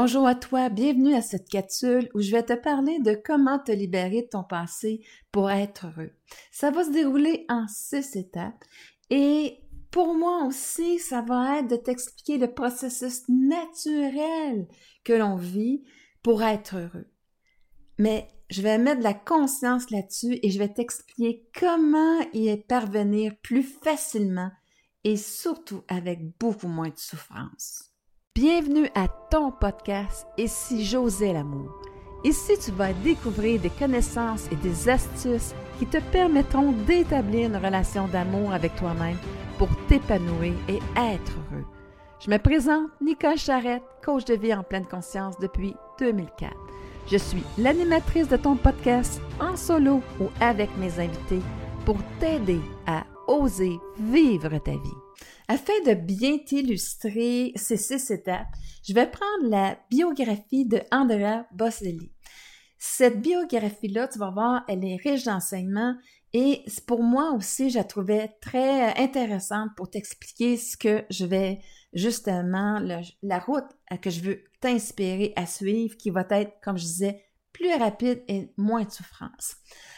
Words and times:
Bonjour 0.00 0.28
à 0.28 0.36
toi, 0.36 0.68
bienvenue 0.68 1.16
à 1.16 1.22
cette 1.22 1.48
capsule 1.48 2.08
où 2.14 2.20
je 2.20 2.30
vais 2.30 2.44
te 2.44 2.52
parler 2.52 3.00
de 3.00 3.14
comment 3.14 3.58
te 3.58 3.72
libérer 3.72 4.22
de 4.22 4.28
ton 4.28 4.44
passé 4.44 5.04
pour 5.32 5.50
être 5.50 5.86
heureux. 5.86 6.12
Ça 6.52 6.70
va 6.70 6.84
se 6.84 6.92
dérouler 6.92 7.44
en 7.48 7.66
six 7.66 8.14
étapes 8.14 8.64
et 9.10 9.58
pour 9.90 10.14
moi 10.14 10.44
aussi, 10.44 11.00
ça 11.00 11.20
va 11.20 11.58
être 11.58 11.66
de 11.66 11.74
t'expliquer 11.74 12.38
le 12.38 12.54
processus 12.54 13.28
naturel 13.28 14.68
que 15.02 15.14
l'on 15.14 15.34
vit 15.34 15.82
pour 16.22 16.44
être 16.44 16.76
heureux. 16.76 17.10
Mais 17.98 18.28
je 18.50 18.62
vais 18.62 18.78
mettre 18.78 19.00
de 19.00 19.04
la 19.04 19.14
conscience 19.14 19.90
là-dessus 19.90 20.38
et 20.44 20.50
je 20.52 20.60
vais 20.60 20.72
t'expliquer 20.72 21.44
comment 21.58 22.20
y 22.32 22.56
parvenir 22.56 23.32
plus 23.42 23.64
facilement 23.64 24.52
et 25.02 25.16
surtout 25.16 25.82
avec 25.88 26.38
beaucoup 26.38 26.68
moins 26.68 26.90
de 26.90 26.98
souffrance. 26.98 27.97
Bienvenue 28.40 28.88
à 28.94 29.08
ton 29.08 29.50
podcast 29.50 30.24
Ici 30.36 30.84
José 30.84 31.32
l'amour. 31.32 31.74
Ici, 32.22 32.52
tu 32.64 32.70
vas 32.70 32.92
découvrir 32.92 33.60
des 33.60 33.68
connaissances 33.68 34.46
et 34.52 34.54
des 34.54 34.88
astuces 34.88 35.56
qui 35.76 35.86
te 35.86 35.98
permettront 36.12 36.70
d'établir 36.70 37.48
une 37.48 37.56
relation 37.56 38.06
d'amour 38.06 38.52
avec 38.52 38.76
toi-même 38.76 39.16
pour 39.58 39.66
t'épanouir 39.88 40.54
et 40.68 40.76
être 40.96 41.32
heureux. 41.50 41.64
Je 42.24 42.30
me 42.30 42.38
présente 42.38 42.86
Nicole 43.00 43.38
Charrette, 43.38 43.82
coach 44.04 44.24
de 44.26 44.34
vie 44.34 44.54
en 44.54 44.62
pleine 44.62 44.86
conscience 44.86 45.36
depuis 45.40 45.74
2004. 45.98 46.54
Je 47.10 47.16
suis 47.16 47.42
l'animatrice 47.58 48.28
de 48.28 48.36
ton 48.36 48.54
podcast 48.54 49.20
en 49.40 49.56
solo 49.56 50.00
ou 50.20 50.28
avec 50.40 50.70
mes 50.76 51.00
invités 51.00 51.42
pour 51.84 51.96
t'aider 52.20 52.60
à 52.86 53.02
oser 53.28 53.78
vivre 53.98 54.58
ta 54.58 54.72
vie. 54.72 54.98
Afin 55.46 55.80
de 55.86 55.94
bien 55.94 56.38
t'illustrer 56.38 57.52
ces 57.54 57.76
six 57.76 58.10
étapes, 58.10 58.48
je 58.86 58.92
vais 58.92 59.10
prendre 59.10 59.48
la 59.48 59.78
biographie 59.90 60.66
de 60.66 60.80
Andrea 60.90 61.46
Bocelli. 61.52 62.12
Cette 62.78 63.20
biographie-là, 63.20 64.08
tu 64.08 64.18
vas 64.18 64.30
voir, 64.30 64.64
elle 64.68 64.84
est 64.84 64.96
riche 64.96 65.24
d'enseignements 65.24 65.94
et 66.32 66.64
pour 66.86 67.02
moi 67.02 67.32
aussi, 67.32 67.70
je 67.70 67.78
la 67.78 67.84
trouvais 67.84 68.28
très 68.40 68.94
intéressante 68.98 69.70
pour 69.76 69.90
t'expliquer 69.90 70.56
ce 70.56 70.76
que 70.76 71.04
je 71.10 71.24
vais 71.24 71.60
justement, 71.92 72.78
la 73.22 73.38
route 73.38 73.64
que 74.02 74.10
je 74.10 74.20
veux 74.20 74.44
t'inspirer 74.60 75.32
à 75.36 75.46
suivre, 75.46 75.96
qui 75.96 76.10
va 76.10 76.26
être, 76.30 76.60
comme 76.62 76.76
je 76.76 76.84
disais, 76.84 77.24
plus 77.58 77.74
rapide 77.74 78.22
et 78.28 78.48
moins 78.56 78.84
de 78.84 78.90
souffrance. 78.90 79.56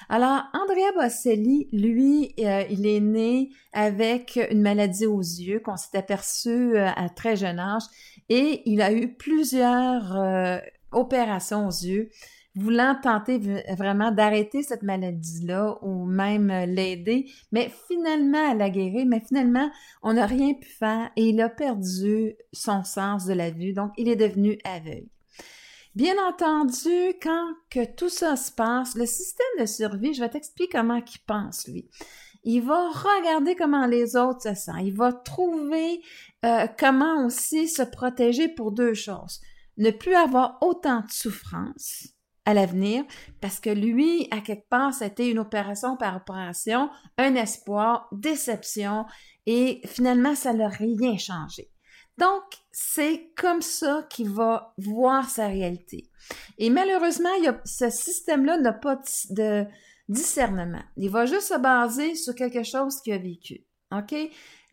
Alors, 0.09 0.43
Andrea 0.55 0.93
Bocelli, 0.97 1.69
lui, 1.73 2.35
euh, 2.41 2.65
il 2.71 2.87
est 2.87 3.01
né 3.01 3.51
avec 3.73 4.41
une 4.51 4.63
maladie 4.63 5.07
aux 5.07 5.21
yeux 5.21 5.61
qu'on 5.61 5.77
s'est 5.77 5.97
aperçu 5.97 6.77
euh, 6.77 6.89
à 6.97 7.09
très 7.11 7.37
jeune 7.37 7.59
âge 7.59 7.83
et 8.29 8.63
il 8.65 8.81
a 8.83 8.93
eu 8.93 9.15
plusieurs 9.15 10.17
euh, 10.17 10.59
opérations 10.91 11.69
aux 11.69 11.71
yeux 11.71 12.09
voulant 12.57 12.97
tenter 13.01 13.39
vraiment 13.77 14.11
d'arrêter 14.11 14.63
cette 14.63 14.83
maladie-là 14.83 15.79
ou 15.83 16.05
même 16.05 16.49
l'aider, 16.67 17.31
mais 17.53 17.71
finalement, 17.87 18.51
elle 18.51 18.61
a 18.63 18.71
guéri, 18.71 19.05
mais 19.07 19.21
finalement, 19.21 19.71
on 20.03 20.15
n'a 20.15 20.27
rien 20.27 20.55
pu 20.55 20.69
faire 20.69 21.11
et 21.15 21.29
il 21.29 21.41
a 21.41 21.49
perdu 21.49 22.35
son 22.53 22.83
sens 22.83 23.27
de 23.27 23.35
la 23.35 23.51
vue, 23.53 23.73
donc 23.73 23.93
il 23.97 24.09
est 24.09 24.17
devenu 24.17 24.59
aveugle. 24.65 25.07
Bien 25.97 26.15
entendu, 26.29 27.15
quand 27.21 27.55
que 27.69 27.85
tout 27.85 28.09
ça 28.09 28.37
se 28.37 28.53
passe, 28.53 28.95
le 28.95 29.07
système 29.07 29.47
de 29.59 29.67
survie, 29.67 30.15
je 30.15 30.21
vais 30.21 30.29
t'expliquer 30.29 30.79
comment 30.79 30.97
il 30.97 31.19
pense, 31.27 31.67
lui. 31.67 31.89
Il 32.45 32.63
va 32.63 32.91
regarder 32.91 33.57
comment 33.57 33.87
les 33.87 34.17
autres 34.17 34.43
se 34.43 34.55
sentent. 34.55 34.83
Il 34.83 34.97
va 34.97 35.13
trouver 35.13 36.01
euh, 36.45 36.67
comment 36.79 37.27
aussi 37.27 37.69
se 37.69 37.83
protéger 37.83 38.49
pour 38.49 38.73
deux 38.73 38.95
choses. 38.95 39.41
Ne 39.77 39.91
plus 39.91 40.15
avoir 40.15 40.59
autant 40.63 41.01
de 41.01 41.11
souffrance 41.11 42.07
à 42.47 42.55
l'avenir, 42.55 43.05
parce 43.41 43.61
que 43.61 43.71
lui, 43.71 44.27
à 44.31 44.41
quelque 44.41 44.69
part, 44.69 44.95
c'était 44.95 45.31
une 45.31 45.39
opération 45.39 45.97
par 45.97 46.17
opération, 46.17 46.89
un 47.19 47.35
espoir, 47.35 48.09
déception, 48.13 49.07
et 49.47 49.83
finalement, 49.87 50.35
ça 50.35 50.53
n'a 50.53 50.69
rien 50.69 51.19
changé. 51.19 51.71
Donc, 52.21 52.43
c'est 52.71 53.33
comme 53.35 53.63
ça 53.63 54.07
qu'il 54.11 54.29
va 54.29 54.75
voir 54.77 55.29
sa 55.31 55.47
réalité. 55.47 56.11
Et 56.59 56.69
malheureusement, 56.69 57.33
il 57.43 57.59
ce 57.65 57.89
système-là 57.89 58.59
n'a 58.59 58.75
pas 58.75 59.01
de 59.31 59.65
discernement. 60.11 60.83
Il 60.99 61.09
va 61.09 61.25
juste 61.25 61.49
se 61.49 61.59
baser 61.59 62.15
sur 62.17 62.35
quelque 62.35 62.63
chose 62.63 63.01
qu'il 63.01 63.15
a 63.15 63.19
vécu. 63.19 63.65
OK? 63.91 64.15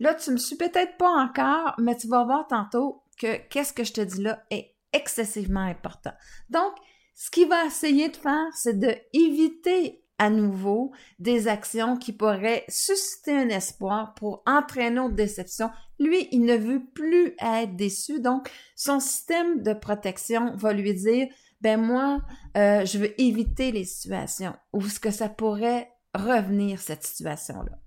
Là, 0.02 0.14
tu 0.14 0.32
me 0.32 0.38
suis 0.38 0.58
peut-être 0.58 0.98
pas 0.98 1.10
encore, 1.10 1.74
mais 1.78 1.96
tu 1.96 2.10
vas 2.10 2.26
voir 2.26 2.48
tantôt 2.48 3.04
que 3.18 3.38
qu'est-ce 3.48 3.72
que 3.72 3.86
je 3.86 3.94
te 3.94 4.02
dis 4.02 4.22
là 4.22 4.44
est 4.52 4.76
excessivement 4.92 5.62
important. 5.62 6.14
Donc, 6.50 6.74
ce 7.16 7.32
qu'il 7.32 7.48
va 7.48 7.66
essayer 7.66 8.10
de 8.10 8.18
faire, 8.18 8.48
c'est 8.56 8.78
de 8.78 8.94
éviter 9.14 10.04
à 10.20 10.30
nouveau 10.30 10.92
des 11.20 11.48
actions 11.48 11.98
qui 11.98 12.12
pourraient 12.12 12.66
susciter 12.68 13.34
un 13.34 13.50
espoir 13.50 14.14
pour 14.16 14.44
entraîner 14.46 15.00
une 15.00 15.16
déception. 15.16 15.70
Lui, 16.00 16.28
il 16.32 16.42
ne 16.42 16.56
veut 16.56 16.84
plus 16.94 17.36
être 17.40 17.76
déçu, 17.76 18.20
donc 18.20 18.50
son 18.76 19.00
système 19.00 19.62
de 19.62 19.74
protection 19.74 20.56
va 20.56 20.74
lui 20.74 20.94
dire, 20.94 21.28
ben 21.62 21.80
moi, 21.80 22.22
euh, 22.56 22.86
je 22.86 23.00
veux 23.00 23.22
éviter 23.22 23.72
les 23.72 23.86
situations 23.86 24.56
où 24.74 24.82
ce 24.82 25.00
que 25.00 25.12
ça 25.12 25.30
pourrait 25.30 25.92
revenir 26.14 26.80
cette 26.80 27.04
situation-là. 27.04 27.80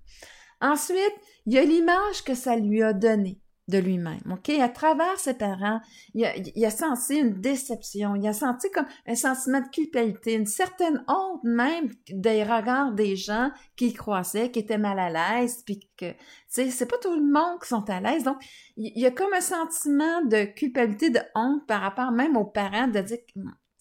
Ensuite, 0.61 1.15
il 1.45 1.53
y 1.53 1.57
a 1.57 1.63
l'image 1.63 2.23
que 2.23 2.35
ça 2.35 2.55
lui 2.55 2.83
a 2.83 2.93
donnée 2.93 3.41
de 3.67 3.77
lui-même. 3.77 4.19
À 4.59 4.69
travers 4.69 5.19
ses 5.19 5.33
parents, 5.33 5.79
il 6.13 6.25
a, 6.65 6.69
senti 6.69 7.17
une 7.17 7.39
déception, 7.39 8.15
il 8.15 8.27
a 8.27 8.33
senti 8.33 8.69
comme 8.71 8.85
un 9.07 9.15
sentiment 9.15 9.61
de 9.61 9.69
culpabilité, 9.69 10.33
une 10.33 10.45
certaine 10.45 11.03
honte 11.07 11.43
même 11.43 11.89
des 12.09 12.43
regards 12.43 12.91
des 12.91 13.15
gens 13.15 13.51
qui 13.75 13.93
croissaient, 13.93 14.51
qui 14.51 14.59
étaient 14.59 14.77
mal 14.77 14.99
à 14.99 15.09
l'aise, 15.09 15.63
puis 15.65 15.79
que, 15.97 16.11
tu 16.11 16.17
sais, 16.47 16.69
c'est 16.69 16.85
pas 16.85 16.97
tout 16.97 17.15
le 17.15 17.21
monde 17.21 17.61
qui 17.61 17.69
sont 17.69 17.89
à 17.89 17.99
l'aise. 18.01 18.23
Donc, 18.23 18.37
il 18.77 18.99
y 18.99 19.05
a 19.05 19.11
comme 19.11 19.33
un 19.33 19.41
sentiment 19.41 20.21
de 20.25 20.43
culpabilité, 20.43 21.09
de 21.09 21.21
honte 21.35 21.65
par 21.67 21.81
rapport 21.81 22.11
même 22.11 22.35
aux 22.35 22.45
parents 22.45 22.87
de 22.87 22.99
dire 22.99 23.19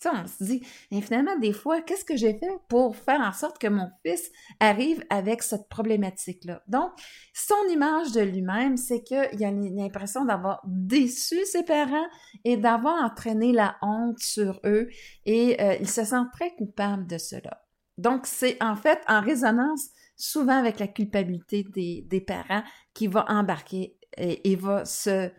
sais, 0.00 0.08
on 0.10 0.26
se 0.26 0.44
dit, 0.44 0.66
mais 0.90 1.00
finalement, 1.00 1.36
des 1.38 1.52
fois, 1.52 1.80
qu'est-ce 1.82 2.04
que 2.04 2.16
j'ai 2.16 2.34
fait 2.38 2.50
pour 2.68 2.96
faire 2.96 3.20
en 3.20 3.32
sorte 3.32 3.58
que 3.58 3.68
mon 3.68 3.88
fils 4.04 4.30
arrive 4.58 5.04
avec 5.10 5.42
cette 5.42 5.68
problématique-là? 5.68 6.62
Donc, 6.68 6.90
son 7.34 7.68
image 7.70 8.12
de 8.12 8.20
lui-même, 8.20 8.76
c'est 8.76 9.02
qu'il 9.02 9.44
a 9.44 9.50
l'impression 9.50 10.24
d'avoir 10.24 10.62
déçu 10.66 11.44
ses 11.44 11.64
parents 11.64 12.06
et 12.44 12.56
d'avoir 12.56 13.02
entraîné 13.04 13.52
la 13.52 13.76
honte 13.82 14.18
sur 14.18 14.60
eux 14.64 14.88
et 15.26 15.60
euh, 15.60 15.76
il 15.80 15.88
se 15.88 16.04
sent 16.04 16.24
très 16.32 16.54
coupable 16.56 17.06
de 17.06 17.18
cela. 17.18 17.62
Donc, 17.98 18.26
c'est 18.26 18.56
en 18.62 18.76
fait 18.76 19.00
en 19.08 19.20
résonance 19.20 19.88
souvent 20.16 20.58
avec 20.58 20.78
la 20.78 20.86
culpabilité 20.86 21.64
des, 21.64 22.20
parents 22.20 22.62
qui 22.94 23.06
va 23.06 23.24
embarquer 23.28 23.98
et, 24.16 24.50
et 24.50 24.56
va 24.56 24.84
se 24.84 25.30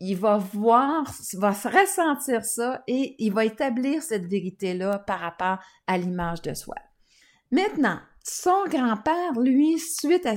il 0.00 0.16
va 0.16 0.36
voir, 0.36 1.10
va 1.34 1.50
ressentir 1.50 2.44
ça 2.44 2.82
et 2.86 3.16
il 3.18 3.32
va 3.32 3.44
établir 3.44 4.02
cette 4.02 4.26
vérité-là 4.26 5.00
par 5.00 5.20
rapport 5.20 5.58
à 5.86 5.98
l'image 5.98 6.42
de 6.42 6.54
soi. 6.54 6.76
Maintenant, 7.50 7.98
son 8.22 8.64
grand-père, 8.68 9.32
lui, 9.40 9.78
suite 9.78 10.26
à 10.26 10.34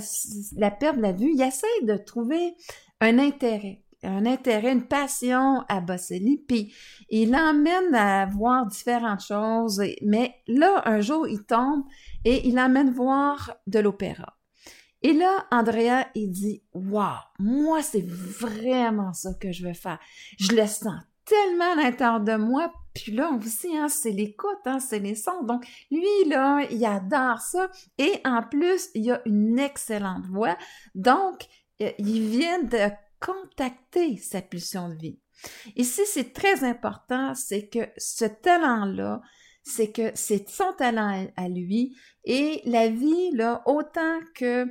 la 0.57 0.72
perte 0.72 0.97
de 0.97 1.01
la 1.01 1.11
vue, 1.11 1.31
il 1.33 1.41
essaie 1.41 1.67
de 1.83 1.97
trouver 1.97 2.55
un 3.01 3.19
intérêt, 3.19 3.83
un 4.03 4.25
intérêt, 4.25 4.72
une 4.72 4.88
passion 4.88 5.61
à 5.67 5.81
Bocelli, 5.81 6.38
puis 6.47 6.73
il 7.09 7.31
l'emmène 7.31 7.93
à 7.93 8.25
voir 8.25 8.66
différentes 8.66 9.23
choses, 9.23 9.83
mais 10.01 10.35
là, 10.47 10.81
un 10.85 11.01
jour, 11.01 11.28
il 11.28 11.43
tombe 11.43 11.83
et 12.23 12.47
il 12.47 12.55
l'emmène 12.55 12.91
voir 12.91 13.55
de 13.67 13.79
l'opéra. 13.79 14.38
Et 15.01 15.13
là, 15.13 15.45
Andrea, 15.51 16.07
il 16.16 16.31
dit, 16.31 16.63
wow, 16.73 17.16
moi, 17.39 17.81
c'est 17.81 18.06
vraiment 18.06 19.13
ça 19.13 19.34
que 19.39 19.51
je 19.51 19.67
veux 19.67 19.73
faire. 19.73 20.00
Je 20.39 20.53
le 20.53 20.67
sens 20.67 21.01
tellement 21.25 21.73
à 21.73 21.75
l'intérieur 21.75 22.19
de 22.19 22.35
moi. 22.35 22.72
Puis 22.93 23.14
là, 23.14 23.31
aussi, 23.31 23.76
hein, 23.78 23.87
c'est 23.87 24.11
l'écoute, 24.11 24.59
hein, 24.66 24.79
c'est 24.79 24.99
les 24.99 25.16
sons. 25.16 25.43
Donc, 25.43 25.66
lui, 25.90 26.28
là, 26.28 26.66
il 26.70 26.85
adore 26.85 27.40
ça. 27.40 27.72
Et 27.97 28.20
en 28.26 28.43
plus, 28.43 28.90
il 28.93 29.11
a 29.11 29.22
une 29.26 29.59
excellente 29.59 30.26
voix. 30.26 30.58
Donc, 30.93 31.47
euh, 31.81 31.91
il 31.97 32.28
vient 32.28 32.61
de 32.61 32.90
contacter 33.20 34.17
sa 34.17 34.41
pulsion 34.41 34.90
de 34.90 34.96
vie. 34.96 35.20
Ici, 35.76 36.02
c'est 36.05 36.34
très 36.34 36.64
important, 36.64 37.34
c'est 37.34 37.67
que 37.67 37.90
ce 37.97 38.26
talent-là, 38.26 39.22
c'est 39.63 39.91
que 39.91 40.11
c'est 40.16 40.49
son 40.49 40.73
talent 40.78 41.28
à, 41.35 41.49
lui 41.49 41.96
et 42.25 42.61
la 42.66 42.87
vie, 42.87 43.31
là, 43.34 43.61
autant 43.66 44.19
que 44.35 44.67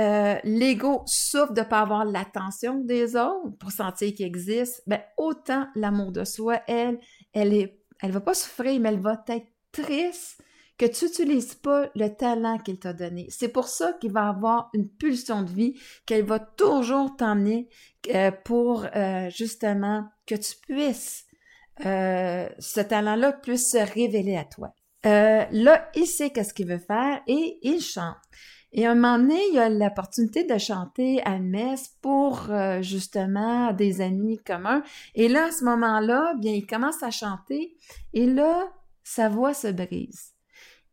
euh, 0.00 0.38
l'ego 0.44 1.02
souffre 1.06 1.52
de 1.52 1.60
ne 1.60 1.66
pas 1.66 1.80
avoir 1.80 2.04
l'attention 2.04 2.78
des 2.80 3.14
autres 3.16 3.56
pour 3.58 3.70
sentir 3.70 4.14
qu'il 4.14 4.26
existe, 4.26 4.82
ben, 4.86 5.00
autant 5.16 5.66
l'amour 5.74 6.12
de 6.12 6.24
soi, 6.24 6.60
elle, 6.66 6.98
elle 7.32 7.52
est, 7.52 7.82
elle 8.00 8.12
va 8.12 8.20
pas 8.20 8.34
souffrir, 8.34 8.80
mais 8.80 8.88
elle 8.88 9.00
va 9.00 9.22
être 9.28 9.46
triste 9.70 10.42
que 10.78 10.86
tu 10.86 11.04
n'utilises 11.04 11.54
pas 11.54 11.90
le 11.94 12.08
talent 12.08 12.58
qu'il 12.58 12.78
t'a 12.78 12.92
donné. 12.92 13.26
C'est 13.30 13.48
pour 13.48 13.68
ça 13.68 13.92
qu'il 14.00 14.12
va 14.12 14.28
avoir 14.28 14.70
une 14.72 14.88
pulsion 14.88 15.42
de 15.42 15.50
vie, 15.50 15.78
qu'elle 16.06 16.24
va 16.24 16.38
toujours 16.40 17.14
t'emmener 17.16 17.68
euh, 18.14 18.32
pour 18.44 18.86
euh, 18.96 19.30
justement 19.30 20.08
que 20.26 20.34
tu 20.34 20.54
puisses 20.66 21.26
euh, 21.86 22.48
ce 22.58 22.80
talent-là 22.80 23.32
puisse 23.32 23.72
se 23.72 23.78
révéler 23.78 24.36
à 24.36 24.44
toi. 24.44 24.74
Euh, 25.04 25.44
là, 25.50 25.90
il 25.94 26.06
sait 26.06 26.30
qu'est-ce 26.30 26.54
qu'il 26.54 26.68
veut 26.68 26.78
faire 26.78 27.20
et 27.26 27.58
il 27.62 27.80
chante. 27.80 28.16
Et 28.74 28.86
à 28.86 28.92
un 28.92 28.94
moment 28.94 29.18
donné, 29.18 29.38
il 29.52 29.58
a 29.58 29.68
l'opportunité 29.68 30.44
de 30.44 30.56
chanter 30.56 31.22
à 31.24 31.38
messe 31.38 31.90
pour 32.00 32.50
euh, 32.50 32.80
justement 32.80 33.72
des 33.72 34.00
amis 34.00 34.38
communs. 34.38 34.82
Et 35.14 35.28
là, 35.28 35.46
à 35.46 35.50
ce 35.50 35.64
moment-là, 35.64 36.34
bien, 36.38 36.52
il 36.52 36.66
commence 36.66 37.02
à 37.02 37.10
chanter 37.10 37.76
et 38.14 38.26
là, 38.26 38.72
sa 39.04 39.28
voix 39.28 39.52
se 39.52 39.68
brise. 39.68 40.32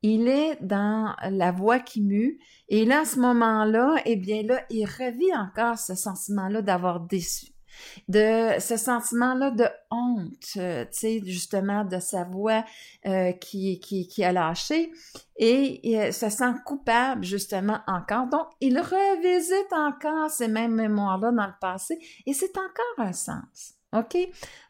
Il 0.01 0.27
est 0.27 0.57
dans 0.61 1.13
la 1.29 1.51
voix 1.51 1.79
qui 1.79 2.01
mue 2.01 2.39
et 2.67 2.85
là, 2.85 3.01
à 3.01 3.05
ce 3.05 3.19
moment-là, 3.19 3.95
eh 4.05 4.15
bien 4.15 4.43
là, 4.43 4.61
il 4.69 4.85
revit 4.85 5.33
encore 5.35 5.77
ce 5.77 5.95
sentiment-là 5.95 6.61
d'avoir 6.61 7.01
déçu 7.01 7.53
de 8.07 8.59
ce 8.59 8.77
sentiment-là 8.77 9.51
de 9.51 9.65
honte, 9.91 10.53
euh, 10.57 10.85
tu 10.85 10.91
sais, 10.91 11.21
justement, 11.25 11.85
de 11.85 11.99
sa 11.99 12.23
voix 12.23 12.63
euh, 13.05 13.31
qui, 13.33 14.23
a 14.23 14.31
lâché 14.31 14.91
et 15.37 15.89
il 15.89 16.13
se 16.13 16.29
sent 16.29 16.53
coupable, 16.65 17.23
justement, 17.23 17.79
encore. 17.87 18.27
Donc, 18.27 18.47
il 18.59 18.77
revisite 18.79 19.71
encore 19.71 20.29
ces 20.29 20.47
mêmes 20.47 20.75
mémoires-là 20.75 21.31
dans 21.31 21.47
le 21.47 21.59
passé 21.59 21.99
et 22.25 22.33
c'est 22.33 22.57
encore 22.57 23.05
un 23.05 23.13
sens. 23.13 23.75
OK? 23.93 24.17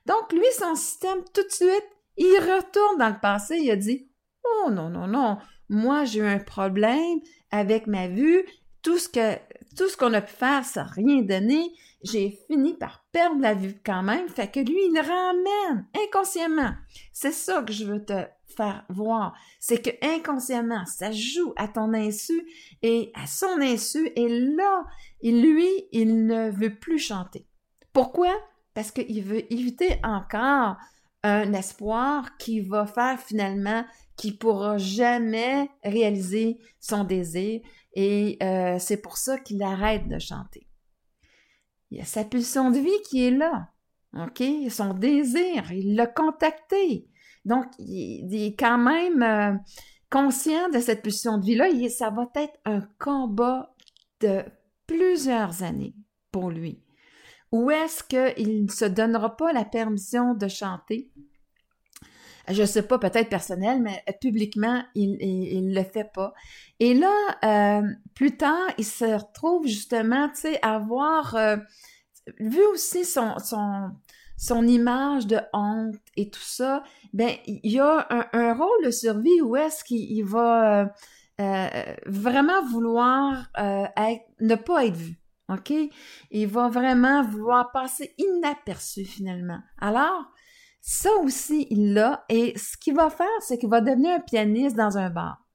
Donc, 0.05 0.31
lui, 0.31 0.45
son 0.57 0.75
système, 0.75 1.19
tout 1.33 1.43
de 1.43 1.51
suite, 1.51 1.87
il 2.17 2.37
retourne 2.39 2.97
dans 2.97 3.09
le 3.09 3.19
passé, 3.19 3.57
il 3.57 3.71
a 3.71 3.75
dit, 3.75 4.09
oh 4.43 4.69
non, 4.71 4.89
non, 4.89 5.07
non, 5.07 5.37
moi, 5.69 6.03
j'ai 6.03 6.19
eu 6.19 6.25
un 6.25 6.39
problème 6.39 7.19
avec 7.51 7.87
ma 7.87 8.07
vue, 8.07 8.45
tout 8.81 8.97
ce 8.97 9.09
que 9.09 9.37
tout 9.75 9.87
ce 9.87 9.95
qu'on 9.95 10.13
a 10.13 10.21
pu 10.21 10.33
faire, 10.33 10.65
ça 10.65 10.83
n'a 10.83 10.89
rien 10.89 11.21
donné 11.21 11.71
j'ai 12.03 12.39
fini 12.47 12.75
par 12.75 13.05
perdre 13.11 13.41
la 13.41 13.53
vue 13.53 13.81
quand 13.85 14.03
même, 14.03 14.29
fait 14.29 14.51
que 14.51 14.59
lui, 14.59 14.79
il 14.91 14.99
ramène 14.99 15.87
inconsciemment. 16.05 16.73
C'est 17.11 17.31
ça 17.31 17.61
que 17.61 17.73
je 17.73 17.85
veux 17.85 18.03
te 18.03 18.25
faire 18.55 18.83
voir, 18.89 19.35
c'est 19.59 19.81
que 19.81 20.05
inconsciemment, 20.05 20.85
ça 20.85 21.11
joue 21.11 21.53
à 21.55 21.67
ton 21.67 21.93
insu 21.93 22.41
et 22.81 23.11
à 23.13 23.27
son 23.27 23.61
insu, 23.61 24.11
et 24.15 24.27
là, 24.27 24.85
lui, 25.21 25.69
il 25.91 26.25
ne 26.25 26.49
veut 26.49 26.75
plus 26.75 26.99
chanter. 26.99 27.47
Pourquoi? 27.93 28.35
Parce 28.73 28.91
qu'il 28.91 29.23
veut 29.23 29.51
éviter 29.53 29.99
encore 30.03 30.77
un 31.23 31.53
espoir 31.53 32.37
qui 32.37 32.61
va 32.61 32.85
faire 32.85 33.19
finalement 33.19 33.85
qu'il 34.15 34.37
pourra 34.37 34.77
jamais 34.77 35.69
réaliser 35.83 36.59
son 36.79 37.03
désir, 37.03 37.61
et 37.93 38.37
euh, 38.41 38.77
c'est 38.79 39.01
pour 39.01 39.17
ça 39.17 39.37
qu'il 39.37 39.61
arrête 39.63 40.07
de 40.07 40.19
chanter. 40.19 40.68
Il 41.91 41.97
y 41.97 42.01
a 42.01 42.05
sa 42.05 42.23
pulsion 42.23 42.71
de 42.71 42.79
vie 42.79 43.01
qui 43.09 43.25
est 43.25 43.31
là. 43.31 43.69
OK? 44.17 44.43
Son 44.69 44.93
désir, 44.93 45.71
il 45.71 45.95
l'a 45.95 46.07
contacté. 46.07 47.07
Donc, 47.45 47.65
il, 47.79 48.33
est 48.33 48.55
quand 48.57 48.77
même 48.77 49.23
euh, 49.23 49.57
conscient 50.09 50.69
de 50.69 50.79
cette 50.79 51.01
pulsion 51.01 51.37
de 51.37 51.45
vie-là. 51.45 51.67
Ça 51.89 52.09
va 52.09 52.27
être 52.35 52.59
un 52.65 52.81
combat 52.99 53.73
de 54.21 54.43
plusieurs 54.87 55.63
années 55.63 55.95
pour 56.31 56.49
lui. 56.49 56.83
Ou 57.51 57.71
est-ce 57.71 58.03
qu'il 58.03 58.65
ne 58.65 58.69
se 58.69 58.85
donnera 58.85 59.35
pas 59.35 59.53
la 59.53 59.65
permission 59.65 60.33
de 60.33 60.47
chanter? 60.47 61.11
Je 62.49 62.63
sais 62.63 62.83
pas, 62.83 62.97
peut-être 62.99 63.29
personnel, 63.29 63.81
mais 63.81 64.03
publiquement, 64.21 64.83
il 64.95 65.67
ne 65.67 65.75
le 65.75 65.83
fait 65.83 66.11
pas. 66.11 66.33
Et 66.79 66.93
là, 66.93 67.13
euh, 67.43 67.87
plus 68.15 68.37
tard, 68.37 68.67
il 68.77 68.85
se 68.85 69.05
retrouve 69.05 69.67
justement, 69.67 70.29
tu 70.29 70.41
sais, 70.41 70.59
à 70.61 70.75
avoir 70.75 71.35
euh, 71.35 71.57
vu 72.39 72.63
aussi 72.67 73.03
son, 73.03 73.37
son, 73.39 73.91
son 74.37 74.65
image 74.65 75.27
de 75.27 75.39
honte 75.51 75.95
et 76.15 76.29
tout 76.29 76.39
ça, 76.41 76.83
ben 77.11 77.31
il 77.45 77.71
y 77.71 77.79
a 77.79 78.07
un, 78.33 78.53
rôle 78.53 78.85
de 78.85 78.91
survie 78.91 79.41
où 79.41 79.57
est-ce 79.57 79.83
qu'il 79.83 80.23
va 80.23 80.93
euh, 81.41 81.95
vraiment 82.05 82.63
vouloir 82.65 83.49
être, 83.57 84.23
ne 84.39 84.55
pas 84.55 84.85
être 84.85 84.95
vu. 84.95 85.19
OK? 85.49 85.73
Il 86.31 86.47
va 86.47 86.69
vraiment 86.69 87.23
vouloir 87.23 87.71
passer 87.71 88.13
inaperçu 88.17 89.03
finalement. 89.03 89.59
Alors, 89.79 90.31
ça 90.81 91.09
aussi, 91.23 91.67
il 91.69 91.93
l'a. 91.93 92.25
Et 92.29 92.57
ce 92.57 92.77
qu'il 92.77 92.95
va 92.95 93.09
faire, 93.09 93.27
c'est 93.41 93.57
qu'il 93.57 93.69
va 93.69 93.81
devenir 93.81 94.11
un 94.11 94.19
pianiste 94.19 94.75
dans 94.75 94.97
un 94.97 95.09
bar. 95.09 95.45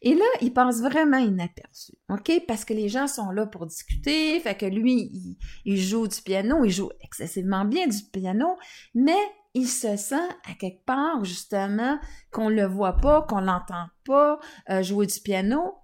Et 0.00 0.14
là, 0.14 0.24
il 0.40 0.52
passe 0.52 0.80
vraiment 0.80 1.16
inaperçu, 1.18 1.92
OK? 2.08 2.30
Parce 2.46 2.64
que 2.64 2.72
les 2.72 2.88
gens 2.88 3.08
sont 3.08 3.30
là 3.30 3.46
pour 3.46 3.66
discuter, 3.66 4.38
fait 4.38 4.54
que 4.54 4.66
lui, 4.66 5.36
il, 5.64 5.76
joue 5.76 6.06
du 6.06 6.22
piano, 6.22 6.64
il 6.64 6.70
joue 6.70 6.90
excessivement 7.02 7.64
bien 7.64 7.88
du 7.88 7.98
piano, 8.12 8.56
mais 8.94 9.18
il 9.54 9.66
se 9.66 9.96
sent 9.96 10.28
à 10.48 10.54
quelque 10.54 10.84
part, 10.84 11.24
justement, 11.24 11.98
qu'on 12.30 12.48
le 12.48 12.64
voit 12.64 12.98
pas, 12.98 13.22
qu'on 13.22 13.40
l'entend 13.40 13.86
pas 14.04 14.38
euh, 14.70 14.84
jouer 14.84 15.06
du 15.06 15.18
piano. 15.18 15.74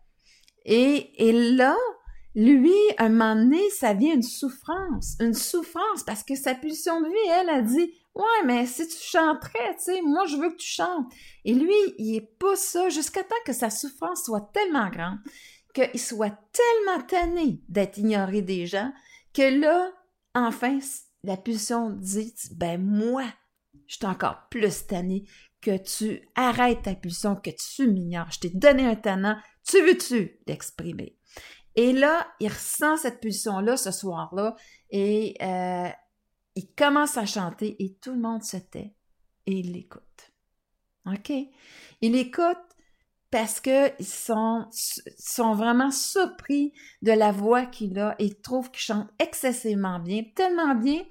Et, 0.65 1.29
et 1.29 1.57
là, 1.57 1.75
lui, 2.37 2.75
un 2.99 3.09
moment 3.09 3.35
donné, 3.35 3.69
ça 3.71 3.95
vient 3.95 4.15
une 4.15 4.23
souffrance, 4.23 5.17
une 5.19 5.35
souffrance, 5.35 6.05
parce 6.07 6.23
que 6.23 6.37
sa 6.37 6.55
pulsion 6.55 7.01
de 7.01 7.09
vie, 7.09 7.31
elle 7.41 7.51
a 7.51 7.63
dit, 7.63 7.93
Ouais, 8.15 8.45
mais 8.45 8.67
si 8.67 8.87
tu 8.87 8.97
chanterais, 8.97 9.75
tu 9.77 9.85
sais, 9.85 10.03
moi 10.03 10.27
je 10.27 10.37
veux 10.37 10.51
que 10.51 10.57
tu 10.57 10.69
chantes. 10.69 11.13
Et 11.45 11.53
lui, 11.53 11.75
il 11.99 12.17
est 12.17 12.39
pas 12.39 12.55
ça 12.55 12.89
jusqu'à 12.89 13.25
temps 13.25 13.35
que 13.45 13.53
sa 13.53 13.71
souffrance 13.71 14.25
soit 14.25 14.53
tellement 14.53 14.89
grande, 14.89 15.19
qu'il 15.75 16.01
soit 16.01 16.37
tellement 16.53 17.05
tanné 17.07 17.61
d'être 17.69 17.99
ignoré 17.99 18.41
des 18.41 18.67
gens, 18.67 18.93
que 19.33 19.61
là, 19.61 19.91
enfin, 20.35 20.79
la 21.25 21.37
pulsion 21.37 21.91
dit, 21.91 22.33
ben 22.53 22.81
moi, 22.81 23.25
je 23.89 23.97
suis 23.97 24.07
encore 24.07 24.49
plus 24.49 24.87
tanné 24.87 25.25
que 25.61 25.77
tu 25.77 26.29
arrêtes 26.37 26.83
ta 26.83 26.95
pulsion, 26.95 27.35
que 27.35 27.51
tu 27.51 27.89
m'ignores. 27.89 28.31
Je 28.31 28.41
t'ai 28.41 28.51
donné 28.51 28.87
un 28.87 28.97
talent, 28.97 29.37
tu 29.67 29.81
veux-tu 29.81 30.39
l'exprimer? 30.47 31.17
Et 31.75 31.93
là, 31.93 32.29
il 32.39 32.49
ressent 32.49 32.97
cette 32.97 33.21
pulsion-là 33.21 33.77
ce 33.77 33.91
soir-là 33.91 34.55
et 34.91 35.35
euh, 35.43 35.89
il 36.57 36.73
commence 36.75 37.17
à 37.17 37.27
chanter 37.27 37.77
et 37.83 37.95
tout 38.01 38.13
le 38.13 38.21
monde 38.21 38.43
se 38.43 38.57
tait 38.57 38.95
et 39.47 39.59
il 39.59 39.73
l'écoute. 39.73 40.33
OK? 41.07 41.33
Il 42.01 42.15
écoute 42.17 42.59
parce 43.31 43.61
qu'ils 43.61 43.93
sont, 44.01 44.67
sont 44.71 45.55
vraiment 45.55 45.91
surpris 45.91 46.73
de 47.03 47.13
la 47.13 47.33
voix 47.33 47.67
qu'il 47.67 47.99
a 47.99 48.15
et 48.19 48.41
trouvent 48.41 48.71
qu'il 48.71 48.81
chante 48.81 49.09
excessivement 49.19 49.99
bien, 49.99 50.23
tellement 50.37 50.75
bien 50.75 51.03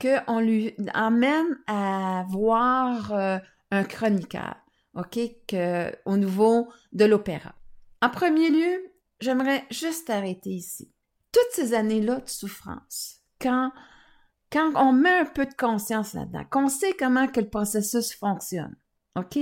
qu'on 0.00 0.40
lui 0.40 0.74
emmène 0.94 1.58
à 1.66 2.24
voir 2.28 3.12
euh, 3.12 3.38
un 3.70 3.82
chroniqueur, 3.84 4.54
OK, 4.94 5.18
au 6.04 6.16
niveau 6.16 6.68
de 6.92 7.04
l'opéra. 7.04 7.54
En 8.00 8.10
premier 8.10 8.50
lieu, 8.50 8.92
j'aimerais 9.20 9.64
juste 9.70 10.08
arrêter 10.10 10.50
ici. 10.50 10.92
Toutes 11.32 11.52
ces 11.52 11.74
années-là 11.74 12.20
de 12.20 12.28
souffrance, 12.28 13.22
quand 13.40 13.72
quand 14.50 14.72
on 14.76 14.92
met 14.92 15.18
un 15.20 15.24
peu 15.24 15.46
de 15.46 15.54
conscience 15.54 16.14
là-dedans, 16.14 16.44
qu'on 16.50 16.68
sait 16.68 16.94
comment 16.98 17.26
que 17.26 17.40
le 17.40 17.48
processus 17.48 18.14
fonctionne, 18.14 18.76
OK? 19.16 19.38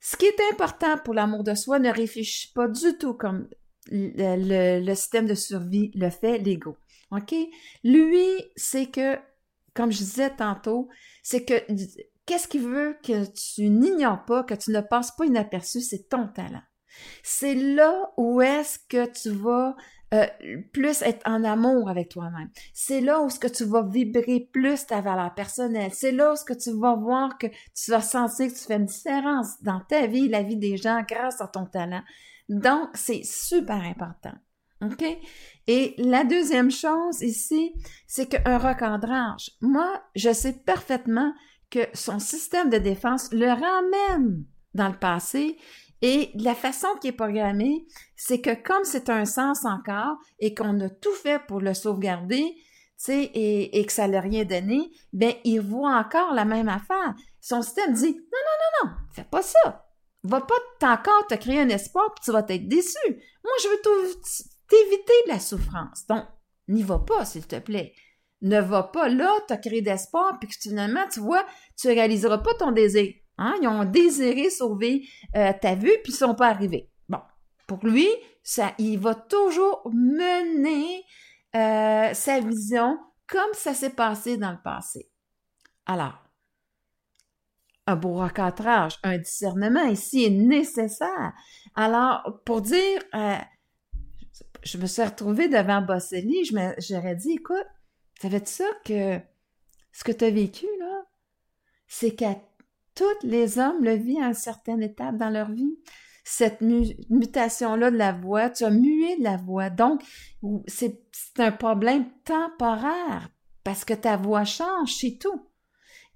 Ce 0.00 0.16
qui 0.16 0.26
est 0.26 0.40
important 0.52 0.98
pour 0.98 1.14
l'amour 1.14 1.42
de 1.42 1.54
soi 1.54 1.80
ne 1.80 1.90
réfléchit 1.90 2.52
pas 2.52 2.68
du 2.68 2.96
tout 2.96 3.14
comme 3.14 3.48
le, 3.90 4.94
système 4.94 5.26
de 5.26 5.34
survie 5.34 5.90
le 5.94 6.10
fait, 6.10 6.38
l'ego. 6.38 6.76
OK? 7.10 7.34
Lui, 7.82 8.28
c'est 8.54 8.86
que, 8.86 9.18
comme 9.74 9.90
je 9.90 9.98
disais 9.98 10.30
tantôt, 10.30 10.88
c'est 11.22 11.44
que 11.44 11.54
qu'est-ce 12.24 12.48
qu'il 12.48 12.62
veut 12.62 12.96
que 13.02 13.24
tu 13.32 13.68
n'ignores 13.68 14.24
pas, 14.26 14.44
que 14.44 14.54
tu 14.54 14.70
ne 14.70 14.80
passes 14.80 15.10
pas 15.12 15.26
inaperçu, 15.26 15.80
c'est 15.80 16.08
ton 16.08 16.28
talent. 16.28 16.62
C'est 17.22 17.54
là 17.54 18.12
où 18.16 18.40
est-ce 18.40 18.78
que 18.88 19.06
tu 19.06 19.30
vas 19.30 19.76
euh, 20.14 20.26
plus 20.72 21.02
être 21.02 21.20
en 21.28 21.42
amour 21.42 21.90
avec 21.90 22.10
toi-même. 22.10 22.48
C'est 22.72 23.00
là 23.00 23.22
où 23.22 23.28
tu 23.28 23.64
vas 23.64 23.82
vibrer 23.82 24.48
plus 24.52 24.86
ta 24.86 25.00
valeur 25.00 25.34
personnelle. 25.34 25.90
C'est 25.92 26.12
là 26.12 26.32
où 26.32 26.36
ce 26.36 26.44
que 26.44 26.54
tu 26.54 26.70
vas 26.78 26.94
voir 26.94 27.38
que 27.38 27.48
tu 27.48 27.90
vas 27.90 28.00
sentir 28.00 28.46
que 28.46 28.56
tu 28.56 28.64
fais 28.64 28.76
une 28.76 28.84
différence 28.84 29.60
dans 29.62 29.80
ta 29.88 30.06
vie, 30.06 30.28
la 30.28 30.42
vie 30.42 30.56
des 30.56 30.76
gens 30.76 31.02
grâce 31.08 31.40
à 31.40 31.48
ton 31.48 31.66
talent. 31.66 32.02
Donc, 32.48 32.90
c'est 32.94 33.22
super 33.24 33.82
important. 33.82 34.34
OK? 34.82 35.04
Et 35.66 35.94
la 35.98 36.22
deuxième 36.22 36.70
chose 36.70 37.22
ici, 37.22 37.74
c'est 38.06 38.26
qu'un 38.26 38.58
recadrage. 38.58 39.50
Moi, 39.60 40.00
je 40.14 40.32
sais 40.32 40.52
parfaitement 40.52 41.32
que 41.70 41.80
son 41.94 42.18
système 42.18 42.70
de 42.70 42.78
défense 42.78 43.32
le 43.32 43.48
ramène 43.48 44.44
dans 44.74 44.88
le 44.88 44.98
passé 44.98 45.56
et 46.02 46.30
la 46.34 46.54
façon 46.54 46.88
qui 47.00 47.08
est 47.08 47.12
programmée, 47.12 47.86
c'est 48.16 48.40
que 48.40 48.54
comme 48.54 48.84
c'est 48.84 49.08
un 49.08 49.24
sens 49.24 49.64
encore 49.64 50.16
et 50.38 50.54
qu'on 50.54 50.78
a 50.80 50.90
tout 50.90 51.14
fait 51.14 51.40
pour 51.46 51.60
le 51.60 51.74
sauvegarder, 51.74 52.54
sais, 52.96 53.30
et, 53.34 53.84
que 53.84 53.92
ça 53.92 54.08
n'a 54.08 54.20
rien 54.20 54.44
donné, 54.44 54.90
ben 55.12 55.34
il 55.44 55.60
voit 55.60 55.96
encore 55.96 56.34
la 56.34 56.44
même 56.44 56.68
affaire. 56.68 57.14
Son 57.40 57.62
système 57.62 57.92
dit 57.94 58.12
non, 58.12 58.12
non, 58.12 58.88
non, 58.88 58.90
non, 58.90 58.96
fais 59.12 59.24
pas 59.24 59.42
ça. 59.42 59.86
Va 60.22 60.40
pas 60.40 60.56
encore 60.82 61.26
te 61.28 61.34
créer 61.34 61.60
un 61.60 61.68
espoir 61.68 62.12
puis 62.14 62.24
tu 62.24 62.32
vas 62.32 62.44
être 62.48 62.68
déçu. 62.68 62.98
Moi, 63.08 63.52
je 63.62 63.68
veux 63.68 63.82
t'éviter 64.68 65.12
de 65.26 65.32
la 65.32 65.38
souffrance. 65.38 66.06
Donc, 66.08 66.24
n'y 66.68 66.82
va 66.82 66.98
pas, 66.98 67.24
s'il 67.24 67.46
te 67.46 67.58
plaît. 67.58 67.94
ne 68.42 68.60
va 68.60 68.82
pas 68.82 69.08
là, 69.08 69.32
as 69.48 69.56
créé 69.56 69.82
d'espoir, 69.82 70.38
puis 70.40 70.48
que 70.48 70.56
finalement, 70.60 71.06
tu 71.12 71.20
vois, 71.20 71.46
tu 71.78 71.86
réaliseras 71.86 72.38
pas 72.38 72.54
ton 72.54 72.72
désir. 72.72 73.14
Hein? 73.38 73.54
Ils 73.60 73.68
ont 73.68 73.84
désiré 73.84 74.50
sauver 74.50 75.08
euh, 75.34 75.52
ta 75.60 75.74
vue, 75.74 75.92
puis 76.02 76.12
ils 76.12 76.16
sont 76.16 76.34
pas 76.34 76.48
arrivés. 76.48 76.90
Bon, 77.08 77.20
pour 77.66 77.84
lui, 77.86 78.08
ça, 78.42 78.72
il 78.78 78.98
va 78.98 79.14
toujours 79.14 79.90
mener 79.92 81.04
euh, 81.54 82.14
sa 82.14 82.40
vision 82.40 82.98
comme 83.26 83.52
ça 83.54 83.74
s'est 83.74 83.90
passé 83.90 84.36
dans 84.36 84.52
le 84.52 84.62
passé. 84.62 85.10
Alors, 85.84 86.22
un 87.86 87.96
beau 87.96 88.14
recadrage, 88.14 88.98
un 89.02 89.18
discernement 89.18 89.84
ici 89.84 90.24
est 90.24 90.30
nécessaire. 90.30 91.32
Alors, 91.74 92.40
pour 92.44 92.62
dire, 92.62 93.00
euh, 93.14 93.36
je 94.62 94.78
me 94.78 94.86
suis 94.86 95.02
retrouvée 95.02 95.48
devant 95.48 95.82
Bosselli, 95.82 96.44
j'aurais 96.78 97.16
dit, 97.16 97.34
écoute, 97.34 97.66
ça 98.20 98.28
veut 98.28 98.40
dire 98.40 98.48
ça 98.48 98.64
que 98.84 99.20
ce 99.92 100.04
que 100.04 100.12
tu 100.12 100.24
as 100.24 100.30
vécu, 100.30 100.66
là, 100.80 101.04
c'est 101.86 102.14
qu'à 102.14 102.36
tous 102.96 103.26
les 103.26 103.58
hommes 103.58 103.84
le 103.84 103.94
vivent 103.94 104.22
à 104.22 104.28
une 104.28 104.34
certaine 104.34 104.82
étape 104.82 105.16
dans 105.16 105.30
leur 105.30 105.50
vie. 105.52 105.78
Cette 106.24 106.60
mutation-là 106.60 107.92
de 107.92 107.96
la 107.96 108.12
voix, 108.12 108.50
tu 108.50 108.64
as 108.64 108.70
mué 108.70 109.16
de 109.18 109.22
la 109.22 109.36
voix. 109.36 109.70
Donc, 109.70 110.02
c'est 110.66 110.98
un 111.38 111.52
problème 111.52 112.06
temporaire 112.24 113.28
parce 113.62 113.84
que 113.84 113.94
ta 113.94 114.16
voix 114.16 114.44
change, 114.44 114.94
c'est 114.94 115.18
tout. 115.20 115.46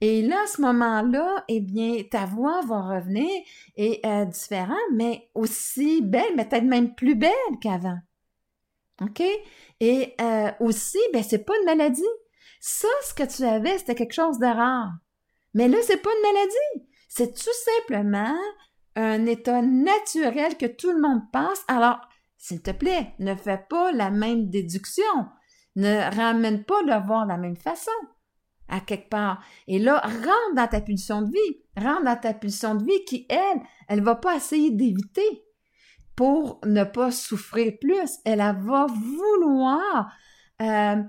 Et 0.00 0.22
là, 0.22 0.42
à 0.42 0.46
ce 0.46 0.62
moment-là, 0.62 1.44
eh 1.48 1.60
bien, 1.60 2.02
ta 2.10 2.24
voix 2.24 2.62
va 2.62 2.80
revenir 2.80 3.30
et 3.76 4.00
euh, 4.04 4.24
différente, 4.24 4.78
mais 4.92 5.28
aussi 5.34 6.00
belle, 6.00 6.34
mais 6.36 6.48
peut-être 6.48 6.64
même 6.64 6.94
plus 6.94 7.14
belle 7.14 7.30
qu'avant. 7.60 7.98
OK? 9.02 9.22
Et 9.80 10.14
euh, 10.20 10.50
aussi, 10.60 10.98
ben, 11.12 11.22
c'est 11.22 11.44
pas 11.44 11.52
une 11.58 11.66
maladie. 11.66 12.02
Ça, 12.60 12.88
ce 13.02 13.14
que 13.14 13.24
tu 13.24 13.44
avais, 13.44 13.78
c'était 13.78 13.94
quelque 13.94 14.14
chose 14.14 14.38
de 14.38 14.46
rare. 14.46 14.92
Mais 15.54 15.68
là, 15.68 15.78
c'est 15.82 16.02
pas 16.02 16.10
une 16.10 16.32
maladie. 16.32 16.88
C'est 17.08 17.34
tout 17.34 17.50
simplement 17.78 18.36
un 18.96 19.26
état 19.26 19.62
naturel 19.62 20.56
que 20.56 20.66
tout 20.66 20.92
le 20.92 21.00
monde 21.00 21.22
passe. 21.32 21.64
Alors, 21.68 22.00
s'il 22.36 22.62
te 22.62 22.70
plaît, 22.70 23.14
ne 23.18 23.34
fais 23.34 23.64
pas 23.68 23.92
la 23.92 24.10
même 24.10 24.48
déduction. 24.48 25.04
Ne 25.76 26.14
ramène 26.14 26.64
pas 26.64 26.82
le 26.82 27.06
voir 27.06 27.24
de 27.24 27.30
la 27.30 27.36
même 27.36 27.56
façon 27.56 27.90
à 28.70 28.80
quelque 28.80 29.08
part. 29.08 29.42
Et 29.66 29.78
là, 29.78 30.00
rentre 30.00 30.54
dans 30.54 30.68
ta 30.68 30.80
pulsion 30.80 31.22
de 31.22 31.30
vie. 31.30 31.60
Rentre 31.76 32.04
dans 32.04 32.16
ta 32.16 32.32
pulsion 32.32 32.74
de 32.74 32.84
vie 32.84 33.04
qui, 33.04 33.26
elle, 33.28 33.60
elle 33.88 34.02
va 34.02 34.14
pas 34.14 34.36
essayer 34.36 34.70
d'éviter 34.70 35.44
pour 36.16 36.60
ne 36.64 36.84
pas 36.84 37.10
souffrir 37.10 37.72
plus. 37.80 38.18
Elle, 38.24 38.38
va 38.38 38.86
vouloir, 38.86 40.12
euh, 40.62 41.02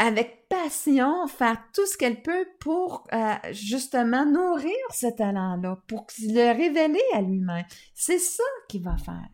avec 0.00 0.48
passion, 0.48 1.26
faire 1.28 1.62
tout 1.74 1.86
ce 1.86 1.98
qu'elle 1.98 2.22
peut 2.22 2.46
pour 2.58 3.06
euh, 3.12 3.34
justement 3.52 4.24
nourrir 4.24 4.72
ce 4.92 5.14
talent-là, 5.14 5.76
pour 5.86 6.06
le 6.22 6.56
révéler 6.56 7.02
à 7.12 7.20
lui-même. 7.20 7.66
C'est 7.94 8.18
ça 8.18 8.42
qu'il 8.70 8.82
va 8.82 8.96
faire. 8.96 9.28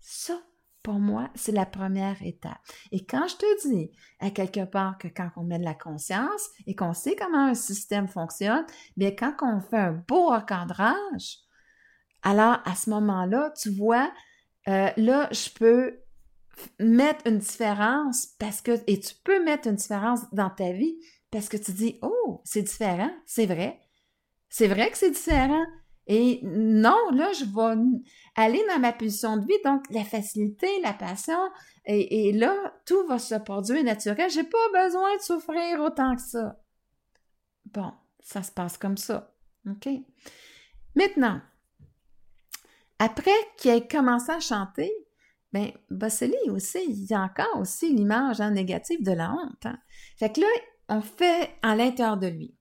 Ça, 0.00 0.34
pour 0.82 0.94
moi, 0.94 1.30
c'est 1.36 1.52
la 1.52 1.66
première 1.66 2.20
étape. 2.22 2.58
Et 2.90 3.06
quand 3.06 3.28
je 3.28 3.36
te 3.36 3.68
dis 3.68 3.92
à 4.18 4.30
quelque 4.30 4.64
part 4.64 4.98
que 4.98 5.06
quand 5.06 5.30
on 5.36 5.44
met 5.44 5.60
de 5.60 5.64
la 5.64 5.74
conscience 5.74 6.50
et 6.66 6.74
qu'on 6.74 6.92
sait 6.92 7.14
comment 7.14 7.46
un 7.46 7.54
système 7.54 8.08
fonctionne, 8.08 8.66
bien 8.96 9.12
quand 9.12 9.36
on 9.40 9.60
fait 9.60 9.78
un 9.78 9.92
beau 9.92 10.30
recadrage, 10.30 11.38
alors 12.24 12.58
à 12.64 12.74
ce 12.74 12.90
moment-là, 12.90 13.54
tu 13.56 13.70
vois, 13.70 14.12
euh, 14.66 14.90
là, 14.96 15.28
je 15.30 15.48
peux 15.50 16.03
mettre 16.78 17.26
une 17.26 17.38
différence 17.38 18.26
parce 18.38 18.60
que, 18.60 18.72
et 18.86 19.00
tu 19.00 19.14
peux 19.24 19.42
mettre 19.42 19.68
une 19.68 19.76
différence 19.76 20.20
dans 20.32 20.50
ta 20.50 20.72
vie 20.72 20.96
parce 21.30 21.48
que 21.48 21.56
tu 21.56 21.72
dis, 21.72 21.98
oh, 22.02 22.40
c'est 22.44 22.62
différent, 22.62 23.10
c'est 23.26 23.46
vrai. 23.46 23.80
C'est 24.48 24.68
vrai 24.68 24.90
que 24.90 24.96
c'est 24.96 25.10
différent. 25.10 25.64
Et 26.06 26.40
non, 26.44 27.10
là, 27.12 27.32
je 27.32 27.44
vais 27.44 27.98
aller 28.36 28.62
dans 28.68 28.78
ma 28.78 28.92
position 28.92 29.36
de 29.36 29.46
vie, 29.46 29.58
donc 29.64 29.82
la 29.90 30.04
facilité, 30.04 30.68
la 30.82 30.92
passion, 30.92 31.38
et, 31.86 32.32
là, 32.32 32.54
tout 32.86 33.06
va 33.06 33.18
se 33.18 33.34
produire 33.34 33.82
naturel. 33.84 34.30
J'ai 34.30 34.44
pas 34.44 34.84
besoin 34.84 35.16
de 35.16 35.22
souffrir 35.22 35.80
autant 35.80 36.14
que 36.14 36.22
ça. 36.22 36.60
Bon, 37.66 37.92
ça 38.20 38.42
se 38.42 38.52
passe 38.52 38.78
comme 38.78 38.96
ça. 38.96 39.34
OK? 39.68 39.88
Maintenant, 40.94 41.40
après 42.98 43.32
qu'il 43.56 43.72
ait 43.72 43.86
commencé 43.86 44.30
à 44.30 44.40
chanter, 44.40 44.92
ben, 45.54 45.70
Bosseli 45.88 46.50
aussi, 46.50 46.80
il 46.88 47.04
y 47.04 47.14
a 47.14 47.20
encore 47.20 47.60
aussi 47.60 47.94
l'image 47.94 48.40
hein, 48.40 48.50
négative 48.50 49.04
de 49.04 49.12
la 49.12 49.30
honte. 49.30 49.64
Hein. 49.64 49.78
Fait 50.18 50.32
que 50.32 50.40
là, 50.40 50.48
on 50.88 51.00
fait 51.00 51.48
à 51.62 51.76
l'intérieur 51.76 52.16
de 52.16 52.26
lui. 52.26 52.56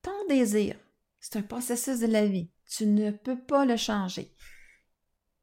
Ton 0.00 0.26
désir, 0.26 0.76
c'est 1.20 1.36
un 1.36 1.42
processus 1.42 2.00
de 2.00 2.06
la 2.06 2.24
vie. 2.24 2.50
Tu 2.74 2.86
ne 2.86 3.10
peux 3.10 3.38
pas 3.38 3.66
le 3.66 3.76
changer. 3.76 4.34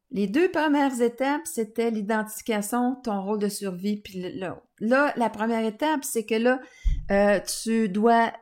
Les 0.10 0.26
deux 0.26 0.50
premières 0.50 1.00
étapes, 1.00 1.46
c'était 1.46 1.92
l'identification, 1.92 2.96
ton 3.04 3.22
rôle 3.22 3.40
de 3.40 3.50
survie, 3.50 4.02
puis 4.02 4.34
là, 4.40 4.60
là, 4.80 5.14
la 5.16 5.30
première 5.30 5.64
étape, 5.64 6.04
c'est 6.04 6.26
que 6.26 6.36
là, 6.36 6.60
euh, 7.12 7.40
tu 7.62 7.88
dois 7.88 8.34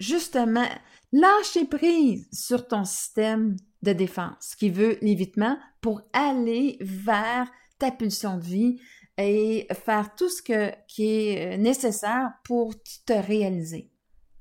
justement 0.00 0.66
lâcher 1.12 1.64
prise 1.64 2.28
sur 2.32 2.66
ton 2.66 2.84
système 2.84 3.56
de 3.86 3.92
défense 3.92 4.54
qui 4.58 4.70
veut 4.70 4.98
l'évitement 5.00 5.58
pour 5.80 6.02
aller 6.12 6.76
vers 6.80 7.50
ta 7.78 7.90
pulsion 7.90 8.36
de 8.36 8.44
vie 8.44 8.80
et 9.18 9.66
faire 9.84 10.14
tout 10.14 10.28
ce 10.28 10.42
que, 10.42 10.70
qui 10.88 11.06
est 11.06 11.54
euh, 11.54 11.56
nécessaire 11.56 12.32
pour 12.44 12.74
te 13.06 13.12
réaliser. 13.12 13.90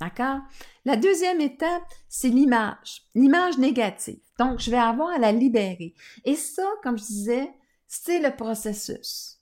D'accord? 0.01 0.39
La 0.83 0.97
deuxième 0.97 1.39
étape, 1.39 1.83
c'est 2.09 2.29
l'image, 2.29 3.03
l'image 3.13 3.57
négative. 3.57 4.19
Donc, 4.37 4.59
je 4.59 4.69
vais 4.69 4.77
avoir 4.77 5.09
à 5.09 5.17
la 5.17 5.31
libérer. 5.31 5.93
Et 6.25 6.35
ça, 6.35 6.67
comme 6.83 6.97
je 6.97 7.05
disais, 7.05 7.53
c'est 7.87 8.19
le 8.19 8.35
processus. 8.35 9.39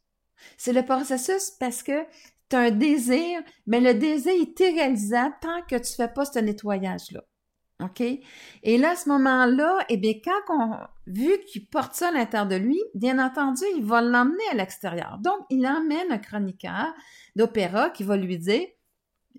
C'est 0.58 0.74
le 0.74 0.86
processus 0.86 1.52
parce 1.60 1.82
que 1.82 2.04
tu 2.50 2.56
as 2.56 2.60
un 2.60 2.72
désir, 2.72 3.42
mais 3.66 3.80
le 3.80 3.96
désir 3.96 4.34
est 4.34 4.60
irréalisable 4.60 5.36
tant 5.42 5.62
que 5.64 5.78
tu 5.78 5.94
fais 5.96 6.08
pas 6.08 6.26
ce 6.26 6.38
nettoyage-là. 6.38 7.24
OK? 7.80 8.02
Et 8.02 8.78
là, 8.78 8.92
à 8.92 8.96
ce 8.96 9.10
moment-là, 9.10 9.86
eh 9.90 9.98
bien, 9.98 10.14
quand 10.24 10.42
on, 10.50 10.78
vu 11.08 11.32
qu'il 11.46 11.68
porte 11.68 11.94
ça 11.94 12.10
à 12.10 12.12
l'intérieur 12.12 12.48
de 12.48 12.56
lui, 12.56 12.80
bien 12.94 13.24
entendu, 13.24 13.64
il 13.76 13.84
va 13.84 14.02
l'emmener 14.02 14.44
à 14.52 14.56
l'extérieur. 14.56 15.18
Donc, 15.20 15.40
il 15.50 15.66
emmène 15.66 16.12
un 16.12 16.18
chroniqueur 16.18 16.94
d'opéra 17.36 17.90
qui 17.90 18.04
va 18.04 18.16
lui 18.16 18.38
dire, 18.38 18.68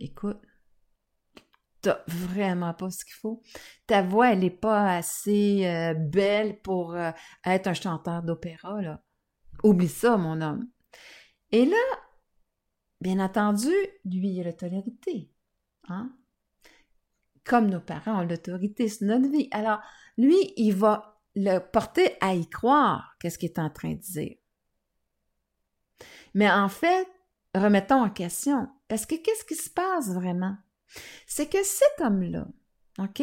écoute, 0.01 0.41
t'as 1.81 2.01
vraiment 2.09 2.75
pas 2.75 2.91
ce 2.91 3.05
qu'il 3.05 3.15
faut. 3.15 3.43
Ta 3.87 4.03
voix, 4.03 4.33
elle 4.33 4.41
n'est 4.41 4.51
pas 4.51 4.97
assez 4.97 5.67
euh, 5.67 5.95
belle 5.95 6.61
pour 6.61 6.95
euh, 6.95 7.11
être 7.45 7.69
un 7.69 7.75
chanteur 7.75 8.23
d'opéra, 8.23 8.81
là. 8.83 9.03
Oublie 9.63 9.89
ça, 9.89 10.17
mon 10.17 10.41
homme. 10.41 10.69
Et 11.53 11.65
là, 11.65 11.77
bien 13.01 13.21
entendu, 13.21 13.73
lui, 14.05 14.31
il 14.31 14.41
a 14.41 14.45
l'autorité. 14.45 15.31
Hein? 15.89 16.13
Comme 17.45 17.69
nos 17.69 17.81
parents 17.81 18.23
ont 18.23 18.27
l'autorité 18.27 18.89
sur 18.89 19.07
notre 19.07 19.29
vie. 19.29 19.49
Alors, 19.51 19.81
lui, 20.17 20.53
il 20.57 20.73
va 20.73 21.21
le 21.37 21.59
porter 21.59 22.17
à 22.21 22.35
y 22.35 22.49
croire 22.49 23.17
qu'est-ce 23.21 23.39
qu'il 23.39 23.51
est 23.51 23.59
en 23.59 23.71
train 23.71 23.93
de 23.93 24.01
dire. 24.01 24.37
Mais 26.35 26.51
en 26.51 26.69
fait, 26.69 27.09
remettons 27.55 28.03
en 28.03 28.11
question, 28.11 28.69
parce 28.89 29.07
que 29.07 29.15
qu'est-ce 29.15 29.45
qui 29.45 29.55
se 29.55 29.71
passe 29.71 30.11
vraiment? 30.11 30.57
C'est 31.27 31.51
que 31.51 31.63
cet 31.63 32.01
homme-là, 32.01 32.47
OK? 32.99 33.23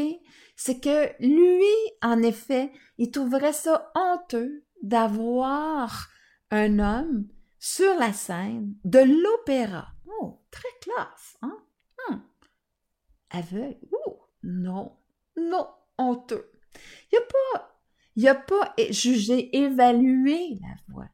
C'est 0.55 0.79
que 0.79 1.11
lui, 1.19 1.93
en 2.01 2.21
effet, 2.21 2.71
il 2.97 3.11
trouverait 3.11 3.53
ça 3.53 3.91
honteux 3.95 4.65
d'avoir 4.81 6.09
un 6.51 6.79
homme 6.79 7.27
sur 7.59 7.95
la 7.95 8.13
scène 8.13 8.75
de 8.83 8.99
l'opéra. 8.99 9.87
Oh, 10.05 10.43
très 10.51 10.69
classe, 10.81 11.37
hein? 11.41 11.57
Aveugle. 13.31 13.77
Ouh, 13.91 14.17
non, 14.43 14.97
non, 15.37 15.67
honteux. 15.97 16.51
Il 17.11 17.17
a 17.17 17.21
pas, 17.21 18.29
a 18.29 18.35
pas 18.35 18.73
jugé, 18.91 19.55
évalué 19.55 20.59
la 20.61 20.75
voix. 20.87 21.09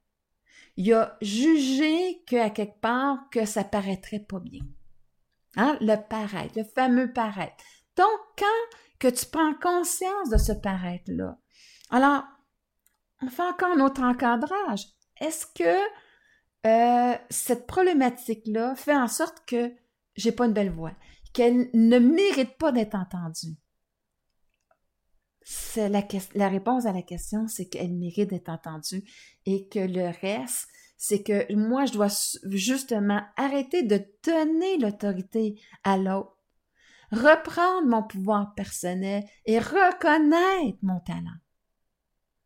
Il 0.75 0.93
a 0.93 1.17
jugé 1.21 2.23
qu'à 2.27 2.49
quelque 2.49 2.79
part, 2.79 3.29
que 3.31 3.45
ça 3.45 3.63
paraîtrait 3.63 4.19
pas 4.19 4.39
bien. 4.39 4.63
Hein? 5.55 5.77
Le 5.81 5.95
paraître, 5.95 6.57
le 6.57 6.63
fameux 6.63 7.11
paraître. 7.11 7.63
Donc, 7.95 8.19
quand 8.37 8.77
que 8.99 9.07
tu 9.07 9.25
prends 9.25 9.53
conscience 9.55 10.29
de 10.29 10.37
ce 10.37 10.51
paraître-là, 10.51 11.37
alors, 11.89 12.23
on 13.21 13.29
fait 13.29 13.43
encore 13.43 13.75
notre 13.75 14.01
encadrage. 14.03 14.85
Est-ce 15.19 15.45
que 15.47 15.77
euh, 16.67 17.17
cette 17.29 17.65
problématique-là 17.65 18.75
fait 18.75 18.95
en 18.95 19.07
sorte 19.07 19.45
que 19.45 19.71
j'ai 20.15 20.31
pas 20.31 20.45
une 20.45 20.53
belle 20.53 20.71
voix? 20.71 20.93
Qu'elle 21.37 21.69
ne 21.75 21.99
mérite 21.99 22.57
pas 22.57 22.71
d'être 22.71 22.95
entendue? 22.95 23.55
C'est 25.43 25.87
la, 25.87 26.49
réponse 26.49 26.87
à 26.87 26.91
la 26.91 27.03
question, 27.03 27.47
c'est 27.47 27.69
qu'elle 27.69 27.93
mérite 27.93 28.31
d'être 28.31 28.49
entendue 28.49 29.03
et 29.45 29.67
que 29.67 29.77
le 29.77 30.11
reste, 30.19 30.67
c'est 30.97 31.21
que 31.21 31.53
moi, 31.53 31.85
je 31.85 31.93
dois 31.93 32.07
justement 32.49 33.21
arrêter 33.37 33.83
de 33.83 34.03
donner 34.25 34.79
l'autorité 34.79 35.61
à 35.83 35.97
l'autre, 35.97 36.35
reprendre 37.11 37.87
mon 37.87 38.01
pouvoir 38.01 38.55
personnel 38.55 39.23
et 39.45 39.59
reconnaître 39.59 40.79
mon 40.81 40.99
talent. 41.01 41.37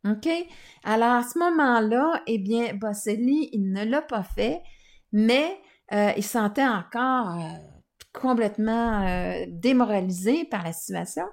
OK? 0.04 0.28
Alors, 0.84 1.12
à 1.12 1.22
ce 1.22 1.38
moment-là, 1.38 2.22
eh 2.26 2.38
bien, 2.38 2.74
Bocelli, 2.74 3.48
il 3.52 3.72
ne 3.72 3.84
l'a 3.84 4.02
pas 4.02 4.22
fait, 4.22 4.62
mais 5.12 5.58
euh, 5.92 6.12
il 6.14 6.24
sentait 6.24 6.66
encore 6.66 7.38
euh, 7.38 7.72
complètement 8.12 9.06
euh, 9.06 9.44
démoralisé 9.48 10.44
par 10.44 10.64
la 10.64 10.72
situation. 10.72 11.24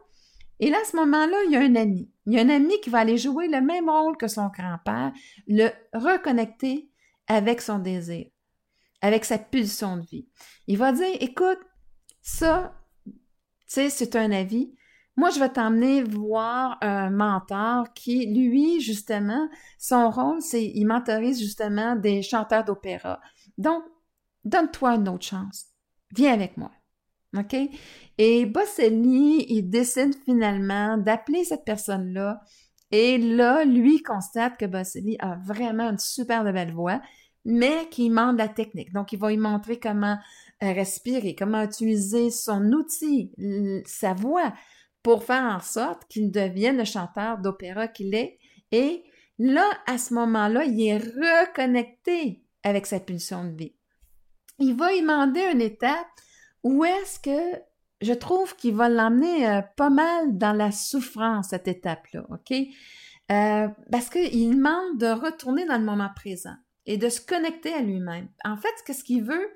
Et 0.59 0.69
là, 0.69 0.77
à 0.81 0.85
ce 0.85 0.95
moment-là, 0.97 1.37
il 1.45 1.51
y 1.51 1.55
a 1.55 1.61
un 1.61 1.75
ami. 1.75 2.11
Il 2.25 2.33
y 2.33 2.39
a 2.39 2.41
un 2.41 2.49
ami 2.49 2.79
qui 2.81 2.89
va 2.89 2.99
aller 2.99 3.17
jouer 3.17 3.47
le 3.47 3.61
même 3.61 3.89
rôle 3.89 4.17
que 4.17 4.27
son 4.27 4.47
grand-père, 4.47 5.13
le 5.47 5.69
reconnecter 5.93 6.91
avec 7.27 7.61
son 7.61 7.79
désir, 7.79 8.27
avec 9.01 9.23
sa 9.23 9.37
pulsion 9.37 9.97
de 9.97 10.05
vie. 10.05 10.27
Il 10.67 10.77
va 10.77 10.91
dire, 10.91 11.15
écoute, 11.21 11.59
ça, 12.21 12.73
tu 13.05 13.13
sais, 13.67 13.89
c'est 13.89 14.15
un 14.15 14.31
avis. 14.31 14.73
Moi, 15.15 15.29
je 15.31 15.39
vais 15.39 15.49
t'emmener 15.49 16.03
voir 16.03 16.77
un 16.81 17.09
mentor 17.09 17.93
qui, 17.93 18.25
lui, 18.25 18.81
justement, 18.81 19.49
son 19.77 20.09
rôle, 20.09 20.41
c'est, 20.41 20.65
il 20.65 20.85
mentorise 20.85 21.39
justement 21.39 21.95
des 21.95 22.21
chanteurs 22.21 22.63
d'opéra. 22.63 23.19
Donc, 23.57 23.83
donne-toi 24.43 24.95
une 24.95 25.09
autre 25.09 25.25
chance. 25.25 25.68
Viens 26.15 26.33
avec 26.33 26.57
moi. 26.57 26.71
OK? 27.37 27.55
Et 28.17 28.45
Bocelli, 28.45 29.45
il 29.49 29.69
décide 29.69 30.15
finalement 30.25 30.97
d'appeler 30.97 31.43
cette 31.43 31.63
personne-là. 31.63 32.41
Et 32.91 33.17
là, 33.17 33.65
lui 33.65 34.01
constate 34.01 34.57
que 34.57 34.65
Bocelli 34.65 35.15
a 35.19 35.35
vraiment 35.45 35.89
une 35.89 35.99
super 35.99 36.43
belle 36.43 36.73
voix, 36.73 37.01
mais 37.45 37.87
qu'il 37.89 38.11
manque 38.11 38.33
de 38.33 38.39
la 38.39 38.47
technique. 38.47 38.91
Donc, 38.93 39.13
il 39.13 39.19
va 39.19 39.29
lui 39.29 39.37
montrer 39.37 39.79
comment 39.79 40.17
euh, 40.63 40.73
respirer, 40.73 41.35
comment 41.35 41.63
utiliser 41.63 42.31
son 42.31 42.71
outil, 42.73 43.31
sa 43.85 44.13
voix, 44.13 44.53
pour 45.03 45.23
faire 45.23 45.43
en 45.43 45.59
sorte 45.59 46.05
qu'il 46.09 46.31
devienne 46.31 46.77
le 46.77 46.83
chanteur 46.83 47.37
d'opéra 47.37 47.87
qu'il 47.87 48.13
est. 48.15 48.39
Et 48.71 49.03
là, 49.37 49.65
à 49.87 49.97
ce 49.97 50.13
moment-là, 50.15 50.65
il 50.65 50.81
est 50.81 50.97
reconnecté 50.97 52.43
avec 52.63 52.85
sa 52.85 52.99
pulsion 52.99 53.45
de 53.45 53.55
vie. 53.55 53.78
Il 54.59 54.75
va 54.75 54.91
lui 54.91 55.01
demander 55.01 55.41
une 55.51 55.61
étape 55.61 56.07
où 56.63 56.83
est-ce 56.83 57.19
que 57.19 57.61
je 58.01 58.13
trouve 58.13 58.55
qu'il 58.55 58.75
va 58.75 58.89
l'emmener 58.89 59.47
euh, 59.47 59.61
pas 59.75 59.89
mal 59.89 60.37
dans 60.37 60.53
la 60.53 60.71
souffrance, 60.71 61.49
cette 61.49 61.67
étape-là, 61.67 62.25
OK? 62.29 62.57
Euh, 63.31 63.67
parce 63.91 64.09
qu'il 64.09 64.55
demande 64.55 64.97
de 64.97 65.07
retourner 65.07 65.65
dans 65.65 65.77
le 65.77 65.83
moment 65.83 66.09
présent 66.15 66.55
et 66.85 66.97
de 66.97 67.09
se 67.09 67.21
connecter 67.21 67.73
à 67.73 67.81
lui-même. 67.81 68.29
En 68.43 68.57
fait, 68.57 68.93
ce 68.93 69.03
qu'il 69.03 69.23
veut, 69.23 69.47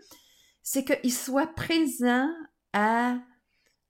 c'est 0.62 0.84
qu'il 0.86 1.12
soit 1.12 1.54
présent 1.56 2.30
à, 2.74 3.18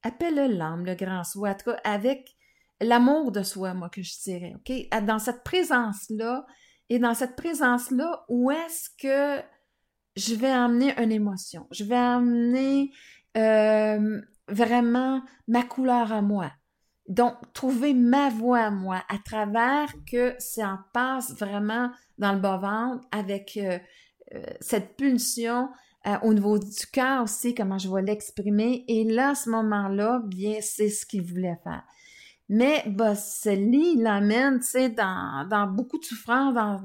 appelle-le 0.03 0.47
l'âme, 0.47 0.85
le 0.85 0.95
grand 0.95 1.23
soi, 1.23 1.55
en 1.67 1.75
avec 1.83 2.35
l'amour 2.79 3.31
de 3.31 3.43
soi, 3.43 3.73
moi, 3.73 3.89
que 3.89 4.01
je 4.01 4.13
dirais, 4.23 4.53
OK? 4.55 5.03
Dans 5.03 5.19
cette 5.19 5.43
présence-là, 5.43 6.45
et 6.89 6.99
dans 6.99 7.13
cette 7.13 7.35
présence-là, 7.35 8.25
où 8.29 8.51
est-ce 8.51 8.89
que 9.01 9.43
je 10.15 10.35
vais 10.35 10.49
amener 10.49 10.93
une 11.01 11.11
émotion, 11.11 11.67
je 11.71 11.83
vais 11.83 11.95
amener 11.95 12.91
euh, 13.37 14.21
vraiment 14.47 15.21
ma 15.47 15.63
couleur 15.63 16.11
à 16.11 16.21
moi. 16.21 16.51
Donc, 17.07 17.35
trouver 17.53 17.93
ma 17.93 18.29
voix 18.29 18.61
à 18.61 18.71
moi 18.71 19.03
à 19.09 19.17
travers 19.17 19.91
que 20.09 20.35
ça 20.39 20.85
passe 20.93 21.33
vraiment 21.37 21.91
dans 22.17 22.33
le 22.33 22.39
bas-ventre 22.39 23.05
avec 23.11 23.57
euh, 23.57 23.77
euh, 24.35 24.43
cette 24.61 24.95
pulsion 24.95 25.69
au 26.21 26.33
niveau 26.33 26.59
du 26.59 26.85
cœur 26.91 27.23
aussi, 27.23 27.55
comment 27.55 27.77
je 27.77 27.89
vais 27.89 28.01
l'exprimer. 28.01 28.83
Et 28.89 29.05
là, 29.05 29.29
à 29.29 29.35
ce 29.35 29.49
moment-là, 29.49 30.21
bien, 30.25 30.57
c'est 30.59 30.89
ce 30.89 31.05
qu'il 31.05 31.21
voulait 31.21 31.57
faire. 31.63 31.83
Mais 32.49 32.83
Bocelli 32.87 33.95
l'amène, 33.95 34.59
tu 34.59 34.67
sais, 34.67 34.89
dans, 34.89 35.67
beaucoup 35.71 35.97
de 35.97 36.03
souffrance, 36.03 36.53
dans, 36.53 36.77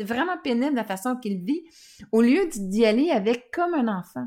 vraiment 0.00 0.38
pénible 0.42 0.74
la 0.74 0.84
façon 0.84 1.16
qu'il 1.16 1.44
vit, 1.44 1.62
au 2.10 2.22
lieu 2.22 2.48
d'y 2.54 2.84
aller 2.84 3.10
avec 3.10 3.50
comme 3.52 3.74
un 3.74 3.88
enfant. 3.88 4.26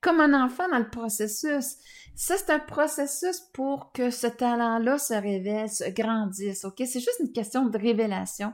Comme 0.00 0.20
un 0.20 0.44
enfant 0.44 0.68
dans 0.68 0.78
le 0.78 0.90
processus. 0.90 1.76
Ça, 2.14 2.36
c'est 2.36 2.50
un 2.50 2.58
processus 2.58 3.40
pour 3.54 3.90
que 3.92 4.10
ce 4.10 4.26
talent-là 4.26 4.98
se 4.98 5.14
révèle, 5.14 5.70
se 5.70 5.88
grandisse, 5.90 6.64
OK? 6.64 6.76
C'est 6.78 7.00
juste 7.00 7.20
une 7.20 7.32
question 7.32 7.66
de 7.66 7.78
révélation. 7.78 8.52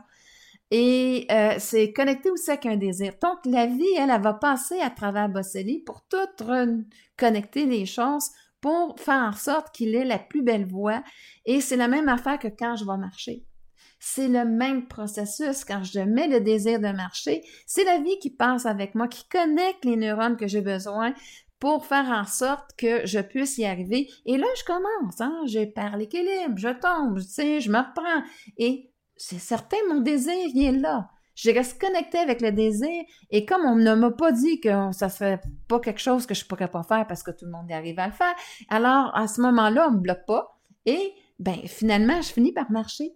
Et 0.69 1.27
euh, 1.29 1.55
c'est 1.59 1.91
connecté 1.91 2.31
aussi 2.31 2.49
avec 2.49 2.65
un 2.65 2.77
désir. 2.77 3.13
Donc, 3.21 3.39
la 3.43 3.65
vie, 3.65 3.93
elle, 3.97 4.09
elle 4.09 4.21
va 4.21 4.33
passer 4.33 4.79
à 4.79 4.89
travers 4.89 5.27
Bocelli 5.27 5.79
pour 5.79 6.07
tout 6.07 6.17
reconnecter 6.39 7.65
les 7.65 7.85
choses 7.85 8.29
pour 8.61 8.99
faire 8.99 9.23
en 9.23 9.33
sorte 9.33 9.73
qu'il 9.73 9.95
ait 9.95 10.05
la 10.05 10.19
plus 10.19 10.43
belle 10.43 10.67
voix. 10.67 11.03
Et 11.45 11.61
c'est 11.61 11.75
la 11.75 11.87
même 11.87 12.07
affaire 12.07 12.39
que 12.39 12.47
quand 12.47 12.75
je 12.75 12.85
vais 12.85 12.97
marcher. 12.97 13.43
C'est 13.99 14.27
le 14.27 14.45
même 14.45 14.87
processus. 14.87 15.65
Quand 15.65 15.83
je 15.83 15.99
mets 15.99 16.27
le 16.27 16.41
désir 16.41 16.79
de 16.79 16.91
marcher, 16.91 17.43
c'est 17.65 17.83
la 17.83 17.99
vie 17.99 18.17
qui 18.19 18.31
passe 18.31 18.65
avec 18.65 18.95
moi, 18.95 19.07
qui 19.07 19.27
connecte 19.27 19.85
les 19.85 19.95
neurones 19.95 20.37
que 20.37 20.47
j'ai 20.47 20.61
besoin 20.61 21.13
pour 21.59 21.85
faire 21.85 22.09
en 22.09 22.25
sorte 22.25 22.71
que 22.75 23.05
je 23.05 23.19
puisse 23.19 23.59
y 23.59 23.65
arriver. 23.65 24.09
Et 24.25 24.37
là, 24.37 24.47
je 24.57 24.63
commence, 24.63 25.21
hein, 25.21 25.43
je 25.45 25.63
perds 25.63 25.97
l'équilibre, 25.97 26.57
je 26.57 26.69
tombe, 26.69 27.19
tu 27.19 27.27
sais, 27.27 27.59
je 27.61 27.71
me 27.71 27.77
reprends. 27.77 28.23
Et 28.57 28.91
c'est 29.15 29.39
certain, 29.39 29.77
mon 29.87 30.01
désir, 30.01 30.33
il 30.33 30.65
est 30.65 30.71
là. 30.71 31.07
Je 31.35 31.51
reste 31.51 31.79
connectée 31.79 32.17
avec 32.17 32.41
le 32.41 32.51
désir 32.51 33.03
et 33.29 33.45
comme 33.45 33.65
on 33.65 33.75
ne 33.75 33.93
m'a 33.95 34.11
pas 34.11 34.31
dit 34.31 34.59
que 34.59 34.91
ça 34.91 35.09
serait 35.09 35.41
pas 35.67 35.79
quelque 35.79 35.99
chose 35.99 36.25
que 36.25 36.33
je 36.33 36.45
pourrais 36.45 36.67
pas 36.67 36.83
faire 36.83 37.07
parce 37.07 37.23
que 37.23 37.31
tout 37.31 37.45
le 37.45 37.51
monde 37.51 37.69
y 37.69 37.73
arrive 37.73 37.99
à 37.99 38.07
le 38.07 38.13
faire, 38.13 38.35
alors 38.69 39.15
à 39.15 39.27
ce 39.27 39.41
moment-là, 39.41 39.87
on 39.89 39.93
me 39.93 39.99
bloque 39.99 40.25
pas 40.25 40.59
et 40.85 41.13
ben 41.39 41.57
finalement, 41.65 42.21
je 42.21 42.31
finis 42.31 42.53
par 42.53 42.71
marcher 42.71 43.13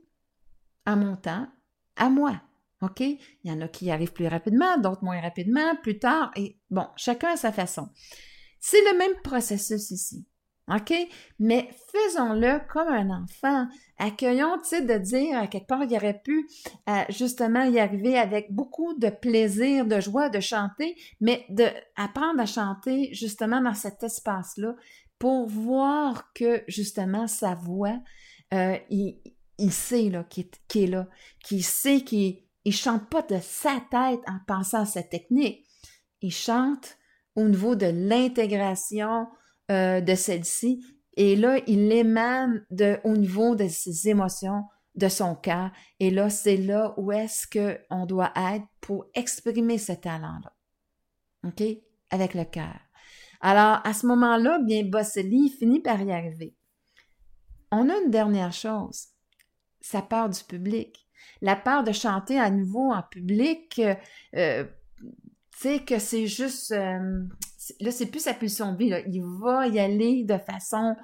à 0.86 0.96
mon 0.96 1.16
temps, 1.16 1.48
à 1.96 2.10
moi. 2.10 2.42
OK? 2.82 3.00
Il 3.00 3.20
y 3.44 3.52
en 3.52 3.62
a 3.62 3.68
qui 3.68 3.92
arrivent 3.92 4.14
plus 4.14 4.28
rapidement, 4.28 4.78
d'autres 4.78 5.04
moins 5.04 5.22
rapidement, 5.22 5.76
plus 5.82 6.00
tard, 6.00 6.32
et 6.36 6.58
bon, 6.70 6.88
chacun 6.96 7.34
à 7.34 7.38
sa 7.38 7.52
façon. 7.52 7.90
C'est 8.60 8.82
le 8.92 8.98
même 8.98 9.22
processus 9.24 9.92
ici. 9.92 10.26
OK? 10.68 10.94
Mais 11.40 11.70
faisons-le 11.92 12.60
comme 12.68 12.88
un 12.88 13.10
enfant. 13.24 13.68
Accueillons, 14.00 14.58
tu 14.60 14.70
sais, 14.70 14.82
de 14.82 14.98
dire 14.98 15.38
à 15.38 15.48
quelque 15.48 15.68
part, 15.68 15.84
il 15.84 15.96
aurait 15.96 16.22
pu 16.24 16.48
euh, 16.90 17.04
justement 17.10 17.64
y 17.64 17.80
arriver 17.80 18.18
avec 18.18 18.52
beaucoup 18.52 18.94
de 18.96 19.10
plaisir, 19.10 19.86
de 19.86 20.00
joie 20.00 20.30
de 20.30 20.40
chanter, 20.40 20.96
mais 21.22 21.46
de 21.50 21.68
apprendre 21.96 22.42
à 22.42 22.46
chanter 22.46 23.14
justement 23.14 23.62
dans 23.62 23.76
cet 23.76 24.02
espace-là 24.04 24.76
pour 25.20 25.48
voir 25.48 26.34
que 26.34 26.64
justement 26.68 27.28
sa 27.28 27.54
voix, 27.54 27.98
euh, 28.54 28.78
il, 28.90 29.72
sait 29.72 30.10
là, 30.10 30.24
qui 30.24 30.42
est, 30.76 30.88
là, 30.88 31.08
qu'il 31.44 31.64
sait 31.64 32.02
qu'il 32.02 32.44
il 32.66 32.74
chante 32.74 33.08
pas 33.10 33.22
de 33.22 33.38
sa 33.40 33.80
tête 33.92 34.22
en 34.28 34.40
pensant 34.48 34.82
à 34.82 34.86
sa 34.86 35.04
technique. 35.04 35.64
Il 36.22 36.32
chante 36.32 36.98
au 37.36 37.44
niveau 37.44 37.76
de 37.76 37.86
l'intégration, 37.86 39.28
euh, 39.72 40.02
de 40.02 40.16
celle-ci. 40.16 40.86
Et 41.18 41.36
là, 41.36 41.60
il 41.68 41.92
émane 41.92 42.66
de, 42.72 43.00
au 43.04 43.16
niveau 43.16 43.56
de 43.56 43.68
ses 43.68 44.10
émotions, 44.10 44.64
de 44.96 45.08
son 45.08 45.36
cœur. 45.36 45.72
Et 46.00 46.12
là, 46.12 46.30
c'est 46.30 46.58
là 46.58 46.94
où 46.98 47.12
est-ce 47.12 47.48
qu'on 47.48 48.06
doit 48.06 48.34
être 48.36 48.66
pour 48.82 49.06
exprimer 49.14 49.78
ce 49.78 49.94
talent-là. 49.94 50.54
OK? 51.48 51.64
Avec 52.10 52.34
le 52.34 52.46
cœur. 52.46 52.80
Alors, 53.42 53.80
à 53.84 53.94
ce 53.94 54.08
moment-là, 54.08 54.60
bien, 54.60 54.84
Bocelli 54.84 55.50
finit 55.50 55.82
par 55.82 56.02
y 56.02 56.12
arriver. 56.12 56.56
On 57.72 57.90
a 57.90 57.98
une 57.98 58.12
dernière 58.12 58.54
chose. 58.54 59.08
Sa 59.82 60.02
part 60.02 60.30
du 60.30 60.44
public. 60.44 61.08
La 61.42 61.56
part 61.56 61.84
de 61.84 61.92
chanter 61.92 62.40
à 62.40 62.50
nouveau 62.50 62.92
en 62.92 63.04
public, 63.04 63.82
euh, 64.36 64.64
tu 64.64 65.58
sais, 65.58 65.80
que 65.80 66.00
c'est 66.00 66.28
juste, 66.28 66.72
euh, 66.72 67.24
là, 67.80 67.92
c'est 67.92 68.08
plus 68.08 68.22
sa 68.22 68.34
pulsion 68.34 68.74
de 68.74 68.78
vie. 68.78 68.94
Il 69.08 69.24
va 69.42 69.68
y 69.68 69.80
aller 69.80 70.24
de 70.24 70.38
façon 70.38 70.96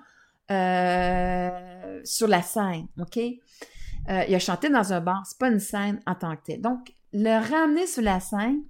euh, 0.52 2.02
sur 2.04 2.28
la 2.28 2.42
scène, 2.42 2.88
OK? 3.00 3.18
Euh, 3.18 4.24
il 4.28 4.36
a 4.36 4.40
chanté 4.40 4.70
dans 4.70 4.94
un 4.94 5.00
bar, 5.00 5.24
c'est 5.26 5.38
pas 5.38 5.50
une 5.50 5.60
scène 5.60 6.00
en 6.08 6.16
tant 6.16 6.36
que 6.36 6.42
telle. 6.44 6.62
Donc, 6.62 6.94
le 7.14 7.40
ramener 7.40 7.86
sur 7.88 8.02
la 8.02 8.20
scène, 8.20 8.64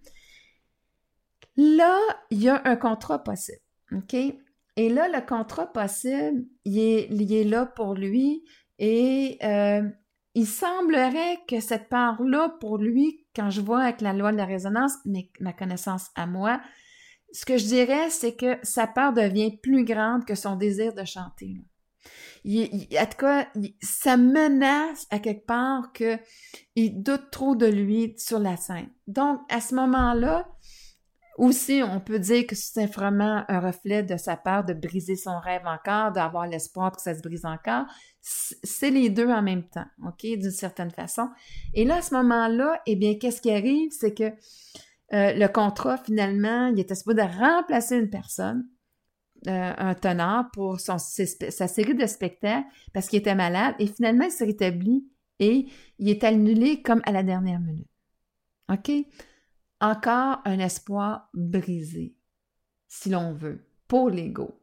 là, 1.55 1.97
il 2.29 2.43
y 2.43 2.49
a 2.49 2.61
un 2.65 2.75
contrat 2.75 3.23
possible, 3.23 3.61
OK? 3.93 4.13
Et 4.13 4.89
là, 4.89 5.07
le 5.07 5.25
contrat 5.25 5.71
possible, 5.71 6.45
il 6.65 6.79
est, 6.79 7.43
là 7.43 7.65
pour 7.65 7.93
lui 7.95 8.43
et 8.79 9.37
euh, 9.43 9.87
il 10.33 10.47
semblerait 10.47 11.39
que 11.47 11.59
cette 11.59 11.89
part-là, 11.89 12.55
pour 12.59 12.77
lui, 12.77 13.25
quand 13.35 13.49
je 13.49 13.61
vois 13.61 13.81
avec 13.81 14.01
la 14.01 14.13
loi 14.13 14.31
de 14.31 14.37
la 14.37 14.45
résonance, 14.45 14.93
mais 15.05 15.29
ma 15.39 15.53
connaissance 15.53 16.09
à 16.15 16.25
moi, 16.25 16.61
ce 17.33 17.45
que 17.45 17.57
je 17.57 17.65
dirais, 17.65 18.09
c'est 18.09 18.35
que 18.35 18.57
sa 18.63 18.87
peur 18.87 19.13
devient 19.13 19.57
plus 19.57 19.83
grande 19.83 20.25
que 20.25 20.35
son 20.35 20.55
désir 20.55 20.93
de 20.93 21.05
chanter. 21.05 21.55
Il, 22.43 22.87
en 22.97 23.05
tout 23.05 23.17
cas, 23.17 23.47
ça 23.81 24.17
menace 24.17 25.05
à 25.11 25.19
quelque 25.19 25.45
part 25.45 25.93
que 25.93 26.17
il 26.75 27.03
doute 27.03 27.29
trop 27.31 27.55
de 27.55 27.67
lui 27.67 28.15
sur 28.17 28.39
la 28.39 28.57
scène. 28.57 28.89
Donc, 29.07 29.39
à 29.49 29.61
ce 29.61 29.75
moment-là, 29.75 30.47
aussi, 31.37 31.81
on 31.83 31.99
peut 31.99 32.19
dire 32.19 32.45
que 32.45 32.55
c'est 32.55 32.87
vraiment 32.87 33.43
un 33.47 33.59
reflet 33.59 34.03
de 34.03 34.17
sa 34.17 34.35
part 34.35 34.65
de 34.65 34.73
briser 34.73 35.15
son 35.15 35.39
rêve 35.39 35.65
encore, 35.65 36.11
d'avoir 36.11 36.47
l'espoir 36.47 36.91
que 36.91 37.01
ça 37.01 37.15
se 37.15 37.21
brise 37.21 37.45
encore. 37.45 37.85
C'est 38.21 38.89
les 38.89 39.09
deux 39.09 39.29
en 39.29 39.41
même 39.41 39.67
temps, 39.67 39.85
OK, 40.05 40.21
d'une 40.23 40.51
certaine 40.51 40.91
façon. 40.91 41.29
Et 41.73 41.85
là, 41.85 41.97
à 41.97 42.01
ce 42.01 42.13
moment-là, 42.15 42.81
eh 42.85 42.95
bien, 42.95 43.15
qu'est-ce 43.15 43.41
qui 43.41 43.51
arrive? 43.51 43.91
C'est 43.91 44.13
que 44.13 44.31
euh, 45.13 45.33
le 45.33 45.47
contrat, 45.47 45.97
finalement, 45.97 46.67
il 46.67 46.79
était 46.79 46.95
supposé 46.95 47.17
de 47.17 47.39
remplacer 47.39 47.97
une 47.97 48.09
personne, 48.09 48.67
euh, 49.47 49.73
un 49.77 49.93
tenant, 49.93 50.45
pour 50.53 50.79
sa 50.79 50.97
série 50.97 51.95
de 51.95 52.05
spectacles 52.05 52.67
parce 52.93 53.07
qu'il 53.07 53.19
était 53.19 53.35
malade. 53.35 53.75
Et 53.79 53.87
finalement, 53.87 54.25
il 54.25 54.31
s'est 54.31 54.45
rétabli 54.45 55.05
et 55.39 55.67
il 55.99 56.09
est 56.09 56.23
annulé 56.23 56.81
comme 56.81 57.01
à 57.05 57.11
la 57.11 57.23
dernière 57.23 57.59
minute. 57.59 57.87
OK? 58.71 58.91
Encore 59.81 60.39
un 60.45 60.59
espoir 60.59 61.29
brisé, 61.33 62.15
si 62.87 63.09
l'on 63.09 63.33
veut, 63.33 63.65
pour 63.87 64.09
l'ego. 64.09 64.61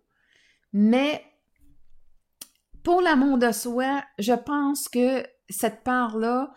Mais 0.72 1.24
pour 2.82 3.02
l'amour 3.02 3.38
de 3.38 3.52
soi, 3.52 4.02
je 4.18 4.32
pense 4.32 4.88
que 4.88 5.24
cette 5.50 5.82
part-là, 5.82 6.54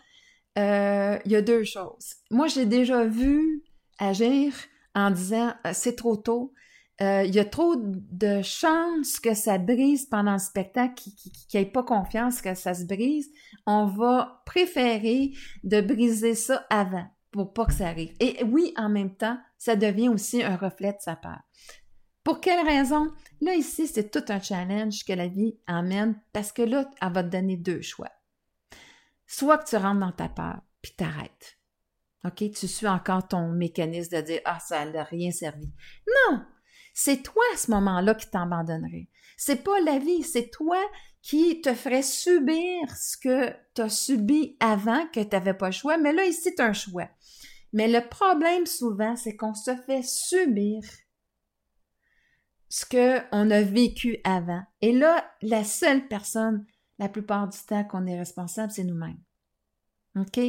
euh, 0.58 1.18
il 1.26 1.32
y 1.32 1.36
a 1.36 1.42
deux 1.42 1.64
choses. 1.64 2.16
Moi, 2.30 2.48
j'ai 2.48 2.66
déjà 2.66 3.06
vu 3.06 3.64
agir 4.02 4.54
en 4.94 5.12
disant 5.12 5.54
euh, 5.66 5.72
c'est 5.74 5.96
trop 5.96 6.18
tôt, 6.18 6.54
euh, 7.02 7.24
il 7.24 7.34
y 7.34 7.40
a 7.40 7.46
trop 7.46 7.76
de 7.78 8.42
chances 8.42 9.20
que 9.20 9.34
ça 9.34 9.58
brise 9.58 10.06
pendant 10.06 10.34
le 10.34 10.40
spectacle, 10.40 10.94
qu'il 10.96 11.32
n'y 11.54 11.62
ait 11.62 11.66
pas 11.66 11.84
confiance 11.84 12.42
que 12.42 12.54
ça 12.54 12.74
se 12.74 12.86
brise. 12.86 13.32
On 13.66 13.86
va 13.86 14.44
préférer 14.46 15.32
de 15.64 15.82
briser 15.82 16.36
ça 16.36 16.66
avant 16.70 17.08
pour 17.32 17.54
pas 17.54 17.66
que 17.66 17.74
ça 17.74 17.88
arrive. 17.88 18.14
Et 18.20 18.44
oui, 18.44 18.74
en 18.78 18.90
même 18.90 19.16
temps, 19.16 19.40
ça 19.58 19.76
devient 19.76 20.10
aussi 20.10 20.44
un 20.44 20.58
reflet 20.58 20.92
de 20.92 21.00
sa 21.00 21.16
part. 21.16 21.42
Pour 22.24 22.40
quelle 22.40 22.64
raison? 22.68 23.08
Là, 23.40 23.56
ici, 23.56 23.88
c'est 23.88 24.12
tout 24.12 24.32
un 24.32 24.40
challenge 24.40 25.04
que 25.04 25.14
la 25.14 25.28
vie 25.28 25.58
emmène 25.68 26.20
parce 26.34 26.52
que 26.52 26.62
là, 26.62 26.88
elle 27.02 27.14
va 27.14 27.24
te 27.24 27.30
donner 27.30 27.58
deux 27.58 27.82
choix. 27.82 28.12
Soit 29.26 29.58
que 29.58 29.70
tu 29.70 29.78
rentres 29.78 30.02
dans 30.02 30.12
ta 30.12 30.30
peur, 30.30 30.62
puis 30.84 30.92
t'arrêtes. 30.96 31.58
OK? 32.26 32.52
Tu 32.52 32.68
suis 32.68 32.88
encore 32.88 33.28
ton 33.28 33.50
mécanisme 33.50 34.18
de 34.18 34.22
dire 34.22 34.42
Ah, 34.46 34.60
ça 34.60 34.86
n'a 34.86 35.04
rien 35.04 35.32
servi. 35.32 35.72
Non! 36.08 36.44
C'est 36.94 37.24
toi 37.24 37.44
à 37.54 37.58
ce 37.58 37.72
moment-là 37.72 38.16
qui 38.16 38.30
t'abandonnerais. 38.30 39.08
C'est 39.38 39.64
pas 39.64 39.80
la 39.80 39.98
vie, 39.98 40.24
c'est 40.24 40.50
toi 40.50 40.78
qui 41.22 41.62
te 41.62 41.74
ferait 41.74 42.04
subir 42.04 42.96
ce 42.96 43.18
que 43.18 43.56
tu 43.76 43.82
as 43.82 43.90
subi 43.90 44.58
avant, 44.60 45.08
que 45.08 45.22
tu 45.22 45.30
n'avais 45.32 45.54
pas 45.54 45.68
le 45.68 45.72
choix, 45.72 45.98
mais 45.98 46.14
là, 46.14 46.26
ici, 46.26 46.54
tu 46.56 46.62
as 46.62 46.66
un 46.66 46.74
choix. 46.74 47.08
Mais 47.74 47.88
le 47.88 48.08
problème 48.08 48.66
souvent, 48.66 49.16
c'est 49.16 49.36
qu'on 49.36 49.54
se 49.54 49.76
fait 49.86 50.04
subir 50.04 50.84
ce 52.70 52.86
qu'on 52.86 53.52
a 53.52 53.62
vécu 53.62 54.18
avant. 54.24 54.64
Et 54.82 54.94
là, 54.94 55.30
la 55.42 55.64
seule 55.64 56.08
personne, 56.08 56.66
la 57.00 57.10
plupart 57.10 57.48
du 57.48 57.58
temps, 57.60 57.84
qu'on 57.84 58.08
est 58.08 58.18
responsable, 58.18 58.72
c'est 58.72 58.84
nous-mêmes. 58.84 59.20
OK? 60.16 60.40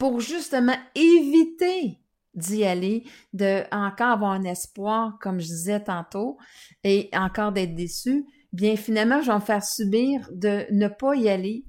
Pour 0.00 0.20
justement 0.20 0.76
éviter 0.96 2.00
d'y 2.34 2.64
aller, 2.64 3.04
de 3.34 3.62
encore 3.70 4.08
avoir 4.08 4.32
un 4.32 4.44
espoir, 4.44 5.18
comme 5.20 5.40
je 5.40 5.46
disais 5.46 5.84
tantôt, 5.84 6.38
et 6.84 7.10
encore 7.12 7.52
d'être 7.52 7.74
déçu, 7.74 8.24
bien 8.52 8.76
finalement, 8.76 9.20
je 9.20 9.30
vais 9.30 9.36
me 9.36 9.40
faire 9.40 9.62
subir 9.62 10.26
de 10.32 10.64
ne 10.72 10.88
pas 10.88 11.14
y 11.14 11.28
aller 11.28 11.66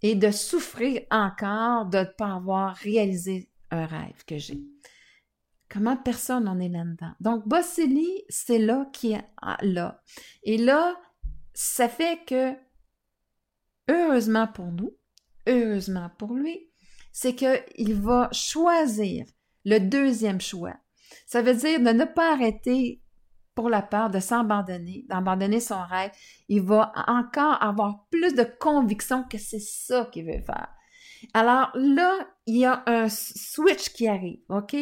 et 0.00 0.14
de 0.14 0.30
souffrir 0.30 1.02
encore 1.10 1.86
de 1.86 1.98
ne 1.98 2.04
pas 2.04 2.34
avoir 2.34 2.76
réalisé 2.76 3.50
un 3.72 3.84
rêve 3.84 4.24
que 4.28 4.38
j'ai. 4.38 4.62
Comment 5.68 5.96
personne 5.96 6.44
n'en 6.44 6.60
est 6.60 6.68
là-dedans? 6.68 7.14
Donc, 7.18 7.48
Bossili, 7.48 8.22
c'est 8.28 8.58
là 8.58 8.88
qui 8.92 9.12
est 9.12 9.24
là. 9.62 10.00
Et 10.44 10.56
là, 10.56 10.94
ça 11.52 11.88
fait 11.88 12.20
que, 12.26 12.54
heureusement 13.88 14.46
pour 14.46 14.66
nous, 14.66 14.92
heureusement 15.48 16.10
pour 16.16 16.34
lui, 16.34 16.68
c'est 17.12 17.34
qu'il 17.34 17.94
va 17.94 18.28
choisir 18.32 19.26
le 19.64 19.78
deuxième 19.78 20.40
choix. 20.40 20.74
Ça 21.26 21.42
veut 21.42 21.54
dire 21.54 21.80
de 21.80 21.90
ne 21.90 22.04
pas 22.04 22.32
arrêter 22.32 23.02
pour 23.54 23.68
la 23.68 23.82
peur 23.82 24.10
de 24.10 24.18
s'abandonner, 24.18 25.04
d'abandonner 25.08 25.60
son 25.60 25.82
rêve. 25.82 26.10
Il 26.48 26.62
va 26.62 26.92
encore 27.06 27.62
avoir 27.62 28.06
plus 28.10 28.34
de 28.34 28.44
conviction 28.58 29.24
que 29.24 29.38
c'est 29.38 29.60
ça 29.60 30.08
qu'il 30.10 30.24
veut 30.24 30.42
faire. 30.44 30.68
Alors 31.34 31.70
là, 31.74 32.26
il 32.46 32.58
y 32.58 32.64
a 32.64 32.82
un 32.86 33.08
switch 33.08 33.90
qui 33.90 34.08
arrive, 34.08 34.40
OK? 34.48 34.74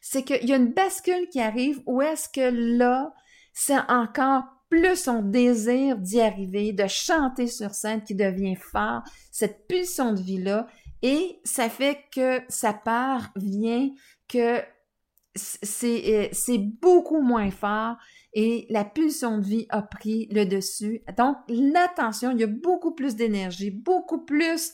C'est 0.00 0.24
qu'il 0.24 0.48
y 0.48 0.52
a 0.52 0.56
une 0.56 0.72
bascule 0.72 1.28
qui 1.28 1.40
arrive 1.40 1.82
où 1.86 2.02
est-ce 2.02 2.28
que 2.28 2.50
là, 2.50 3.12
c'est 3.52 3.78
encore 3.88 4.44
plus 4.68 4.96
son 4.96 5.22
désir 5.22 5.96
d'y 5.98 6.20
arriver, 6.20 6.72
de 6.72 6.86
chanter 6.88 7.46
sur 7.46 7.74
scène 7.74 8.02
qui 8.02 8.14
devient 8.14 8.56
fort, 8.56 9.02
cette 9.30 9.68
pulsion 9.68 10.12
de 10.12 10.20
vie-là, 10.20 10.66
et 11.04 11.38
ça 11.44 11.68
fait 11.68 11.98
que 12.10 12.40
sa 12.48 12.72
part 12.72 13.30
vient 13.36 13.90
que 14.26 14.56
euh, 14.56 16.28
c'est 16.32 16.58
beaucoup 16.80 17.20
moins 17.20 17.50
fort 17.50 17.96
et 18.32 18.66
la 18.70 18.86
pulsion 18.86 19.36
de 19.36 19.44
vie 19.44 19.66
a 19.68 19.82
pris 19.82 20.28
le 20.32 20.46
dessus. 20.46 21.02
Donc, 21.18 21.36
l'attention, 21.48 22.30
il 22.30 22.40
y 22.40 22.44
a 22.44 22.46
beaucoup 22.46 22.94
plus 22.94 23.16
d'énergie, 23.16 23.70
beaucoup 23.70 24.24
plus 24.24 24.72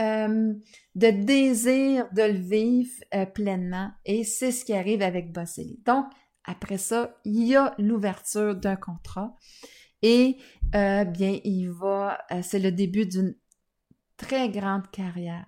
euh, 0.00 0.54
de 0.94 1.10
désir 1.10 2.08
de 2.14 2.22
le 2.22 2.38
vivre 2.38 2.94
euh, 3.14 3.26
pleinement 3.26 3.90
et 4.06 4.24
c'est 4.24 4.52
ce 4.52 4.64
qui 4.64 4.72
arrive 4.72 5.02
avec 5.02 5.30
Bosseli. 5.30 5.82
Donc, 5.84 6.06
après 6.44 6.78
ça, 6.78 7.18
il 7.26 7.44
y 7.44 7.54
a 7.54 7.74
l'ouverture 7.78 8.54
d'un 8.54 8.76
contrat 8.76 9.36
et 10.00 10.38
bien, 10.72 11.40
il 11.44 11.70
va, 11.70 12.18
c'est 12.42 12.60
le 12.60 12.70
début 12.70 13.06
d'une 13.06 13.34
très 14.16 14.48
grande 14.48 14.90
carrière, 14.90 15.46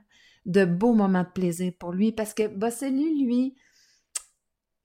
de 0.48 0.64
beaux 0.64 0.94
moments 0.94 1.22
de 1.22 1.28
plaisir 1.28 1.72
pour 1.78 1.92
lui 1.92 2.10
parce 2.10 2.34
que 2.34 2.48
Bosseli, 2.48 3.24
lui, 3.24 3.54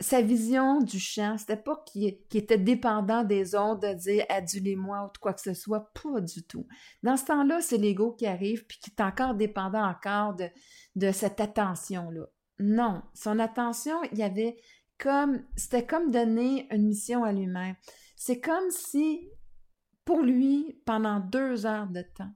sa 0.01 0.21
vision 0.21 0.81
du 0.81 0.99
chant, 0.99 1.37
c'était 1.37 1.55
pas 1.55 1.81
qu'il 1.87 2.19
était 2.33 2.57
dépendant 2.57 3.23
des 3.23 3.55
autres 3.55 3.79
de 3.79 3.93
dire 3.93 4.25
adulez-moi 4.27 5.05
ou 5.05 5.13
de 5.13 5.17
quoi 5.17 5.33
que 5.33 5.41
ce 5.41 5.53
soit, 5.53 5.91
pas 5.93 6.19
du 6.19 6.45
tout. 6.45 6.67
Dans 7.01 7.15
ce 7.15 7.25
temps-là, 7.25 7.61
c'est 7.61 7.77
l'ego 7.77 8.11
qui 8.11 8.27
arrive 8.27 8.65
puis 8.67 8.77
qui 8.79 8.91
est 8.91 9.01
encore 9.01 9.35
dépendant 9.35 9.87
encore 9.87 10.35
de, 10.35 10.49
de 10.95 11.11
cette 11.11 11.39
attention-là. 11.39 12.25
Non, 12.59 13.01
son 13.13 13.39
attention, 13.39 13.95
il 14.11 14.17
y 14.17 14.23
avait 14.23 14.57
comme, 14.97 15.43
c'était 15.55 15.85
comme 15.85 16.11
donner 16.11 16.67
une 16.71 16.87
mission 16.87 17.23
à 17.23 17.31
lui-même. 17.31 17.75
C'est 18.17 18.41
comme 18.41 18.69
si, 18.69 19.29
pour 20.03 20.21
lui, 20.21 20.81
pendant 20.85 21.21
deux 21.21 21.65
heures 21.65 21.87
de 21.87 22.01
temps, 22.01 22.31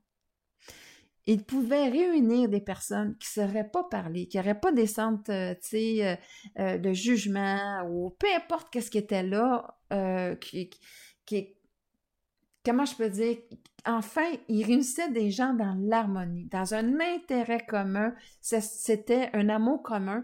il 1.27 1.43
pouvait 1.43 1.89
réunir 1.89 2.47
des 2.47 2.61
personnes 2.61 3.17
qui 3.17 3.27
ne 3.39 3.45
sauraient 3.45 3.69
pas 3.69 3.83
parler, 3.83 4.27
qui 4.27 4.37
n'auraient 4.37 4.59
pas 4.59 4.71
des 4.71 4.87
centres 4.87 5.29
euh, 5.29 5.53
euh, 5.73 6.15
euh, 6.57 6.77
de 6.77 6.93
jugement 6.93 7.85
ou 7.89 8.15
peu 8.17 8.27
importe 8.33 8.69
qu'est-ce 8.71 8.89
qui 8.89 8.97
était 8.97 9.23
là, 9.23 9.77
comment 12.65 12.85
je 12.85 12.95
peux 12.95 13.09
dire, 13.09 13.37
enfin, 13.85 14.25
il 14.47 14.65
réunissait 14.65 15.11
des 15.11 15.29
gens 15.29 15.53
dans 15.53 15.77
l'harmonie, 15.77 16.45
dans 16.45 16.73
un 16.73 16.99
intérêt 16.99 17.65
commun, 17.65 18.15
c'était 18.41 19.29
un 19.33 19.49
amour 19.49 19.83
commun 19.83 20.23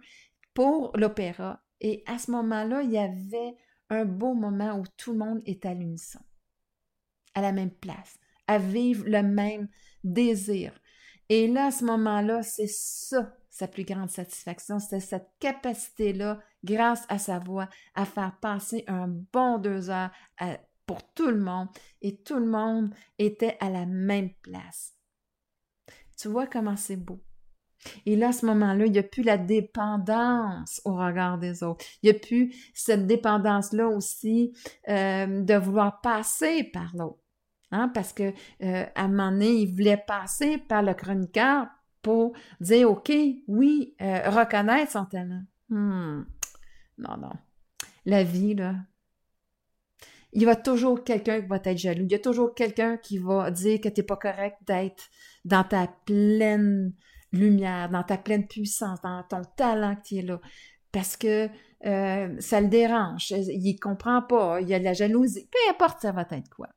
pour 0.53 0.91
l'opéra. 0.95 1.61
Et 1.81 2.03
à 2.05 2.17
ce 2.17 2.31
moment-là, 2.31 2.81
il 2.81 2.91
y 2.91 2.97
avait 2.97 3.57
un 3.89 4.05
beau 4.05 4.33
moment 4.33 4.79
où 4.79 4.83
tout 4.95 5.11
le 5.11 5.19
monde 5.19 5.41
est 5.45 5.65
à 5.65 5.73
l'unisson, 5.73 6.19
à 7.33 7.41
la 7.41 7.51
même 7.51 7.71
place, 7.71 8.17
à 8.47 8.57
vivre 8.57 9.03
le 9.05 9.21
même 9.21 9.67
désir, 10.03 10.73
et 11.35 11.47
là, 11.47 11.65
à 11.67 11.71
ce 11.71 11.83
moment-là, 11.85 12.43
c'est 12.43 12.69
ça 12.69 13.33
sa 13.49 13.67
plus 13.67 13.85
grande 13.85 14.09
satisfaction, 14.09 14.77
c'est 14.77 14.99
cette 14.99 15.29
capacité-là, 15.39 16.39
grâce 16.63 17.05
à 17.09 17.17
sa 17.17 17.39
voix, 17.39 17.69
à 17.95 18.05
faire 18.05 18.37
passer 18.39 18.83
un 18.87 19.07
bon 19.07 19.57
deux 19.57 19.89
heures 19.89 20.11
pour 20.85 21.13
tout 21.13 21.29
le 21.29 21.39
monde. 21.39 21.69
Et 22.01 22.21
tout 22.21 22.37
le 22.37 22.45
monde 22.45 22.93
était 23.17 23.57
à 23.59 23.71
la 23.71 23.87
même 23.87 24.31
place. 24.43 24.93
Tu 26.19 26.27
vois 26.27 26.45
comment 26.45 26.75
c'est 26.75 26.97
beau. 26.97 27.23
Et 28.05 28.15
là, 28.15 28.27
à 28.27 28.31
ce 28.31 28.45
moment-là, 28.45 28.85
il 28.85 28.91
n'y 28.91 28.99
a 28.99 29.03
plus 29.03 29.23
la 29.23 29.37
dépendance 29.37 30.81
au 30.85 30.95
regard 30.95 31.39
des 31.39 31.63
autres. 31.63 31.83
Il 32.01 32.11
n'y 32.11 32.15
a 32.15 32.19
plus 32.19 32.55
cette 32.75 33.07
dépendance-là 33.07 33.87
aussi 33.87 34.53
euh, 34.87 35.41
de 35.41 35.55
vouloir 35.55 35.99
passer 36.01 36.63
par 36.63 36.95
l'autre. 36.95 37.22
Hein, 37.73 37.87
parce 37.87 38.13
que 38.13 38.31
euh, 38.61 38.85
à 38.93 39.03
un 39.05 39.07
moment 39.07 39.31
donné, 39.31 39.49
il 39.49 39.73
voulait 39.73 39.97
passer 39.97 40.59
par 40.59 40.83
le 40.83 40.93
chroniqueur 40.93 41.65
pour 42.03 42.33
dire 42.61 42.91
OK, 42.91 43.11
oui, 43.47 43.95
euh, 43.99 44.29
reconnaître 44.29 44.91
son 44.91 45.05
talent. 45.05 45.41
Hmm. 45.69 46.21
Non, 46.99 47.17
non. 47.17 47.31
La 48.05 48.23
vie, 48.23 48.53
là, 48.53 48.75
il 50.33 50.43
y 50.43 50.47
a 50.47 50.55
toujours 50.55 51.03
quelqu'un 51.03 51.41
qui 51.41 51.47
va 51.47 51.55
être 51.63 51.77
jaloux. 51.77 52.03
Il 52.05 52.11
y 52.11 52.15
a 52.15 52.19
toujours 52.19 52.53
quelqu'un 52.53 52.97
qui 52.97 53.17
va 53.17 53.49
dire 53.49 53.81
que 53.81 53.89
tu 53.89 54.01
n'es 54.01 54.05
pas 54.05 54.17
correct 54.17 54.57
d'être 54.67 55.05
dans 55.43 55.63
ta 55.63 55.87
pleine 56.05 56.93
lumière, 57.31 57.89
dans 57.89 58.03
ta 58.03 58.19
pleine 58.19 58.47
puissance, 58.47 59.01
dans 59.01 59.23
ton 59.23 59.41
talent 59.57 59.95
qui 59.95 60.19
est 60.19 60.21
là. 60.21 60.39
Parce 60.91 61.17
que 61.17 61.49
euh, 61.87 62.35
ça 62.39 62.61
le 62.61 62.67
dérange, 62.67 63.31
il 63.31 63.79
comprend 63.79 64.21
pas, 64.21 64.61
il 64.61 64.69
y 64.69 64.75
a 64.75 64.79
de 64.79 64.83
la 64.83 64.93
jalousie, 64.93 65.49
peu 65.51 65.71
importe 65.71 66.01
ça 66.01 66.11
va 66.11 66.21
être 66.29 66.49
quoi. 66.55 66.69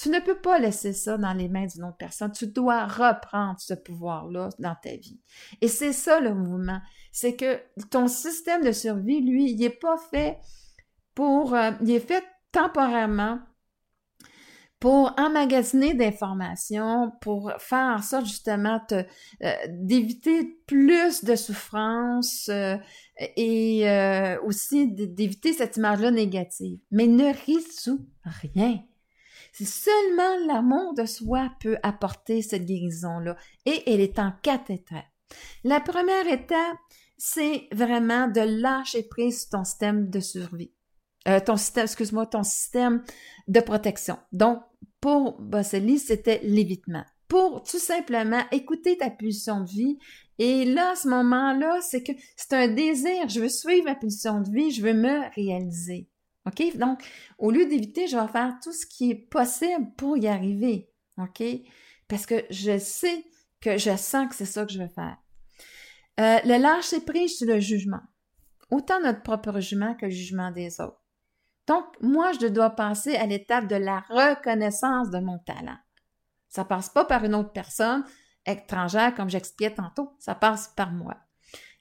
Tu 0.00 0.08
ne 0.08 0.18
peux 0.18 0.40
pas 0.40 0.58
laisser 0.58 0.94
ça 0.94 1.18
dans 1.18 1.34
les 1.34 1.50
mains 1.50 1.66
d'une 1.66 1.84
autre 1.84 1.98
personne. 1.98 2.32
Tu 2.32 2.46
dois 2.46 2.86
reprendre 2.86 3.60
ce 3.60 3.74
pouvoir-là 3.74 4.48
dans 4.58 4.74
ta 4.82 4.96
vie. 4.96 5.20
Et 5.60 5.68
c'est 5.68 5.92
ça 5.92 6.20
le 6.20 6.32
mouvement. 6.32 6.80
C'est 7.12 7.36
que 7.36 7.60
ton 7.90 8.08
système 8.08 8.64
de 8.64 8.72
survie, 8.72 9.20
lui, 9.20 9.50
il 9.50 9.58
n'est 9.58 9.68
pas 9.68 9.98
fait 10.10 10.38
pour... 11.14 11.54
Euh, 11.54 11.72
il 11.82 11.90
est 11.90 12.00
fait 12.00 12.24
temporairement 12.50 13.40
pour 14.78 15.12
emmagasiner 15.18 15.92
d'informations, 15.92 17.12
pour 17.20 17.52
faire 17.58 17.98
en 17.98 18.00
sorte 18.00 18.24
justement 18.24 18.80
euh, 18.92 19.02
d'éviter 19.68 20.62
plus 20.66 21.22
de 21.24 21.36
souffrance 21.36 22.48
euh, 22.48 22.78
et 23.36 23.84
aussi 24.44 24.90
d'éviter 24.90 25.52
cette 25.52 25.76
image-là 25.76 26.10
négative. 26.10 26.78
Mais 26.90 27.06
ne 27.06 27.34
résout 27.44 28.08
rien. 28.24 28.82
C'est 29.52 29.66
seulement 29.66 30.46
l'amour 30.46 30.94
de 30.94 31.06
soi 31.06 31.50
peut 31.60 31.76
apporter 31.82 32.42
cette 32.42 32.64
guérison-là. 32.64 33.36
Et 33.66 33.82
elle 33.86 34.00
est 34.00 34.18
en 34.18 34.32
quatre 34.42 34.70
étapes. 34.70 35.04
La 35.64 35.80
première 35.80 36.26
étape, 36.26 36.78
c'est 37.16 37.68
vraiment 37.72 38.28
de 38.28 38.40
lâcher 38.40 39.02
prise 39.02 39.48
ton 39.48 39.64
système 39.64 40.08
de 40.08 40.20
survie. 40.20 40.72
Euh, 41.28 41.38
ton 41.38 41.56
système, 41.56 41.84
excuse-moi, 41.84 42.26
ton 42.26 42.42
système 42.42 43.02
de 43.46 43.60
protection. 43.60 44.18
Donc, 44.32 44.60
pour 45.00 45.40
Bosseli, 45.40 45.98
c'était 45.98 46.40
l'évitement. 46.42 47.04
Pour 47.28 47.62
tout 47.62 47.78
simplement 47.78 48.42
écouter 48.50 48.96
ta 48.96 49.10
pulsion 49.10 49.60
de 49.60 49.70
vie. 49.70 49.98
Et 50.38 50.64
là, 50.64 50.96
ce 50.96 51.08
moment-là, 51.08 51.80
c'est 51.82 52.02
que 52.02 52.12
c'est 52.36 52.54
un 52.54 52.68
désir. 52.68 53.28
Je 53.28 53.40
veux 53.40 53.48
suivre 53.48 53.84
ma 53.84 53.94
pulsion 53.94 54.40
de 54.40 54.50
vie, 54.50 54.70
je 54.70 54.82
veux 54.82 54.94
me 54.94 55.32
réaliser. 55.34 56.09
OK? 56.46 56.76
Donc, 56.76 57.02
au 57.38 57.50
lieu 57.50 57.66
d'éviter, 57.66 58.06
je 58.06 58.16
vais 58.16 58.28
faire 58.28 58.54
tout 58.62 58.72
ce 58.72 58.86
qui 58.86 59.10
est 59.10 59.28
possible 59.30 59.92
pour 59.96 60.16
y 60.16 60.26
arriver. 60.26 60.90
OK? 61.18 61.42
Parce 62.08 62.26
que 62.26 62.44
je 62.50 62.78
sais 62.78 63.24
que 63.60 63.76
je 63.76 63.96
sens 63.96 64.28
que 64.28 64.34
c'est 64.34 64.46
ça 64.46 64.64
que 64.64 64.72
je 64.72 64.82
veux 64.82 64.88
faire. 64.88 65.16
Euh, 66.18 66.38
le 66.44 66.60
lâcher 66.60 67.00
prise 67.00 67.38
sur 67.38 67.46
le 67.46 67.60
jugement. 67.60 68.00
Autant 68.70 69.00
notre 69.00 69.22
propre 69.22 69.60
jugement 69.60 69.94
que 69.94 70.06
le 70.06 70.12
jugement 70.12 70.50
des 70.50 70.80
autres. 70.80 71.00
Donc, 71.66 71.84
moi, 72.00 72.32
je 72.32 72.46
dois 72.46 72.70
passer 72.70 73.16
à 73.16 73.26
l'étape 73.26 73.66
de 73.66 73.76
la 73.76 74.00
reconnaissance 74.08 75.10
de 75.10 75.20
mon 75.20 75.38
talent. 75.38 75.78
Ça 76.48 76.64
passe 76.64 76.88
pas 76.88 77.04
par 77.04 77.24
une 77.24 77.34
autre 77.34 77.52
personne 77.52 78.04
étrangère, 78.44 79.14
comme 79.14 79.30
j'expliquais 79.30 79.74
tantôt. 79.74 80.14
Ça 80.18 80.34
passe 80.34 80.72
par 80.76 80.90
moi. 80.90 81.16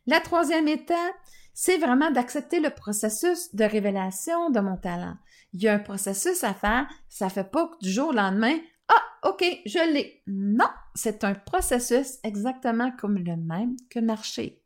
La 0.05 0.19
troisième 0.19 0.67
étape, 0.67 1.15
c'est 1.61 1.77
vraiment 1.77 2.09
d'accepter 2.09 2.61
le 2.61 2.69
processus 2.69 3.53
de 3.53 3.65
révélation 3.65 4.49
de 4.49 4.61
mon 4.61 4.77
talent. 4.77 5.17
Il 5.51 5.61
y 5.61 5.67
a 5.67 5.73
un 5.73 5.79
processus 5.79 6.45
à 6.45 6.53
faire, 6.53 6.87
ça 7.09 7.27
fait 7.27 7.51
pas 7.51 7.67
que 7.67 7.83
du 7.83 7.91
jour 7.91 8.11
au 8.11 8.13
lendemain, 8.13 8.57
ah, 8.87 9.29
OK, 9.29 9.43
je 9.65 9.93
l'ai. 9.93 10.23
Non, 10.25 10.69
c'est 10.95 11.25
un 11.25 11.33
processus 11.33 12.17
exactement 12.23 12.91
comme 12.91 13.17
le 13.17 13.35
même 13.35 13.75
que 13.89 13.99
marcher. 13.99 14.63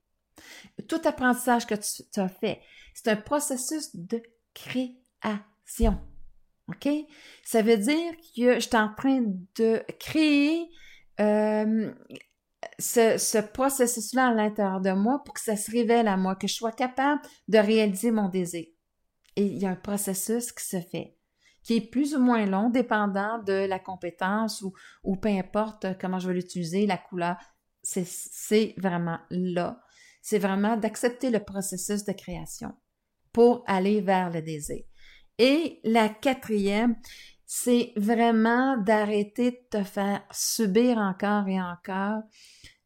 Tout 0.87 1.01
apprentissage 1.05 1.65
que 1.65 1.73
tu, 1.73 2.19
as 2.19 2.29
fait, 2.29 2.61
c'est 2.93 3.07
un 3.09 3.15
processus 3.15 3.95
de 3.95 4.21
création. 4.53 5.99
OK? 6.67 6.89
Ça 7.43 7.63
veut 7.63 7.77
dire 7.77 8.13
que 8.35 8.53
je 8.53 8.59
suis 8.59 8.77
en 8.77 8.93
train 8.93 9.23
de 9.55 9.83
créer 9.99 10.69
euh, 11.19 11.91
ce, 12.79 13.41
processus-là 13.41 14.27
à 14.27 14.33
l'intérieur 14.33 14.81
de 14.81 14.91
moi 14.91 15.21
pour 15.23 15.33
que 15.33 15.41
ça 15.41 15.55
se 15.55 15.71
révèle 15.71 16.07
à 16.07 16.17
moi, 16.17 16.35
que 16.35 16.47
je 16.47 16.53
sois 16.53 16.71
capable 16.71 17.21
de 17.47 17.57
réaliser 17.57 18.11
mon 18.11 18.29
désir. 18.29 18.65
Et 19.35 19.45
il 19.45 19.57
y 19.57 19.65
a 19.65 19.69
un 19.69 19.75
processus 19.75 20.51
qui 20.51 20.65
se 20.65 20.79
fait, 20.79 21.17
qui 21.63 21.77
est 21.77 21.89
plus 21.89 22.15
ou 22.15 22.19
moins 22.19 22.45
long, 22.45 22.69
dépendant 22.69 23.39
de 23.39 23.65
la 23.67 23.79
compétence 23.79 24.61
ou, 24.61 24.73
ou 25.03 25.15
peu 25.15 25.29
importe 25.29 25.97
comment 25.99 26.19
je 26.19 26.27
vais 26.27 26.35
l'utiliser, 26.35 26.85
la 26.85 26.97
couleur. 26.97 27.37
C'est 27.81 28.75
vraiment 28.77 29.19
là. 29.29 29.81
C'est 30.21 30.39
vraiment 30.39 30.77
d'accepter 30.77 31.31
le 31.31 31.43
processus 31.43 32.05
de 32.05 32.13
création 32.13 32.73
pour 33.33 33.63
aller 33.67 33.99
vers 33.99 34.29
le 34.29 34.41
désir. 34.41 34.83
Et 35.39 35.79
la 35.83 36.09
quatrième, 36.09 36.95
c'est 37.55 37.93
vraiment 37.95 38.77
d'arrêter 38.77 39.51
de 39.51 39.77
te 39.77 39.83
faire 39.83 40.23
subir 40.31 40.97
encore 40.97 41.47
et 41.47 41.61
encore 41.61 42.23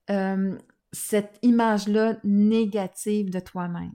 euh, 0.09 0.57
cette 0.91 1.39
image-là 1.41 2.17
négative 2.25 3.29
de 3.29 3.39
toi-même. 3.39 3.93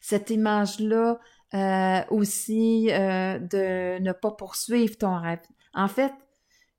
Cette 0.00 0.30
image-là 0.30 1.20
euh, 1.52 2.00
aussi 2.08 2.90
euh, 2.92 3.38
de 3.38 3.98
ne 3.98 4.12
pas 4.12 4.30
poursuivre 4.30 4.96
ton 4.96 5.20
rêve. 5.20 5.42
En 5.74 5.86
fait, 5.86 6.14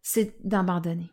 c'est 0.02 0.36
d'abandonner. 0.44 1.12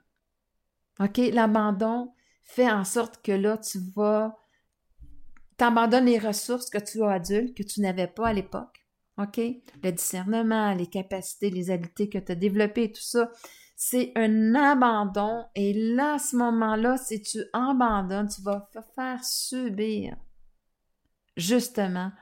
OK? 1.00 1.18
L'abandon 1.30 2.14
fait 2.42 2.70
en 2.70 2.84
sorte 2.84 3.22
que 3.22 3.32
là, 3.32 3.58
tu 3.58 3.78
vas 3.94 4.34
t'abandonnes 5.58 6.06
les 6.06 6.18
ressources 6.18 6.70
que 6.70 6.78
tu 6.78 7.02
as 7.02 7.10
adulte, 7.10 7.54
que 7.54 7.62
tu 7.62 7.82
n'avais 7.82 8.08
pas 8.08 8.28
à 8.28 8.32
l'époque. 8.32 8.83
OK? 9.18 9.40
Le 9.83 9.90
discernement, 9.92 10.74
les 10.74 10.87
capacités, 10.87 11.50
les 11.50 11.70
habiletés 11.70 12.09
que 12.09 12.18
tu 12.18 12.33
as 12.33 12.35
développées, 12.35 12.90
tout 12.90 13.03
ça, 13.03 13.31
c'est 13.77 14.12
un 14.16 14.55
abandon. 14.55 15.44
Et 15.55 15.72
là, 15.94 16.14
à 16.14 16.18
ce 16.18 16.37
moment-là, 16.37 16.96
si 16.96 17.22
tu 17.22 17.44
abandonnes, 17.53 18.29
tu 18.29 18.42
vas 18.42 18.68
faire 18.94 19.24
subir 19.24 20.16
justement 21.37 22.12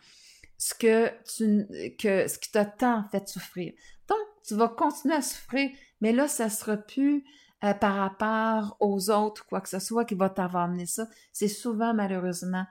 ce 0.58 0.74
que 0.74 1.10
tu 1.24 1.66
que 1.96 2.28
ce 2.28 2.38
qui 2.38 2.50
t'a 2.50 2.64
tant 2.64 3.04
fait 3.10 3.28
souffrir. 3.28 3.72
Donc, 4.08 4.18
tu 4.46 4.54
vas 4.54 4.68
continuer 4.68 5.16
à 5.16 5.22
souffrir, 5.22 5.70
mais 6.00 6.12
là, 6.12 6.28
ça 6.28 6.50
sera 6.50 6.76
plus 6.76 7.24
euh, 7.64 7.74
par 7.74 7.94
rapport 7.94 8.76
aux 8.80 9.10
autres, 9.10 9.46
quoi 9.46 9.60
que 9.60 9.68
ce 9.68 9.78
soit, 9.78 10.04
qui 10.04 10.14
va 10.14 10.28
t'avoir 10.28 10.64
amené 10.64 10.86
ça. 10.86 11.06
C'est 11.32 11.48
souvent, 11.48 11.94
malheureusement, 11.94 12.64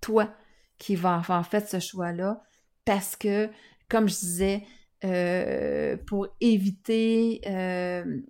toi 0.00 0.32
qui 0.78 0.96
vas 0.96 1.16
avoir 1.16 1.46
fait 1.46 1.68
ce 1.68 1.78
choix-là, 1.78 2.42
parce 2.84 3.16
que, 3.16 3.48
comme 3.88 4.08
je 4.08 4.18
disais, 4.18 4.62
euh, 5.04 5.96
pour 6.06 6.28
éviter, 6.40 7.40
euh, 7.46 8.20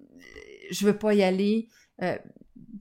je 0.70 0.86
veux 0.86 0.96
pas 0.96 1.14
y 1.14 1.22
aller, 1.22 1.68
euh, 2.02 2.16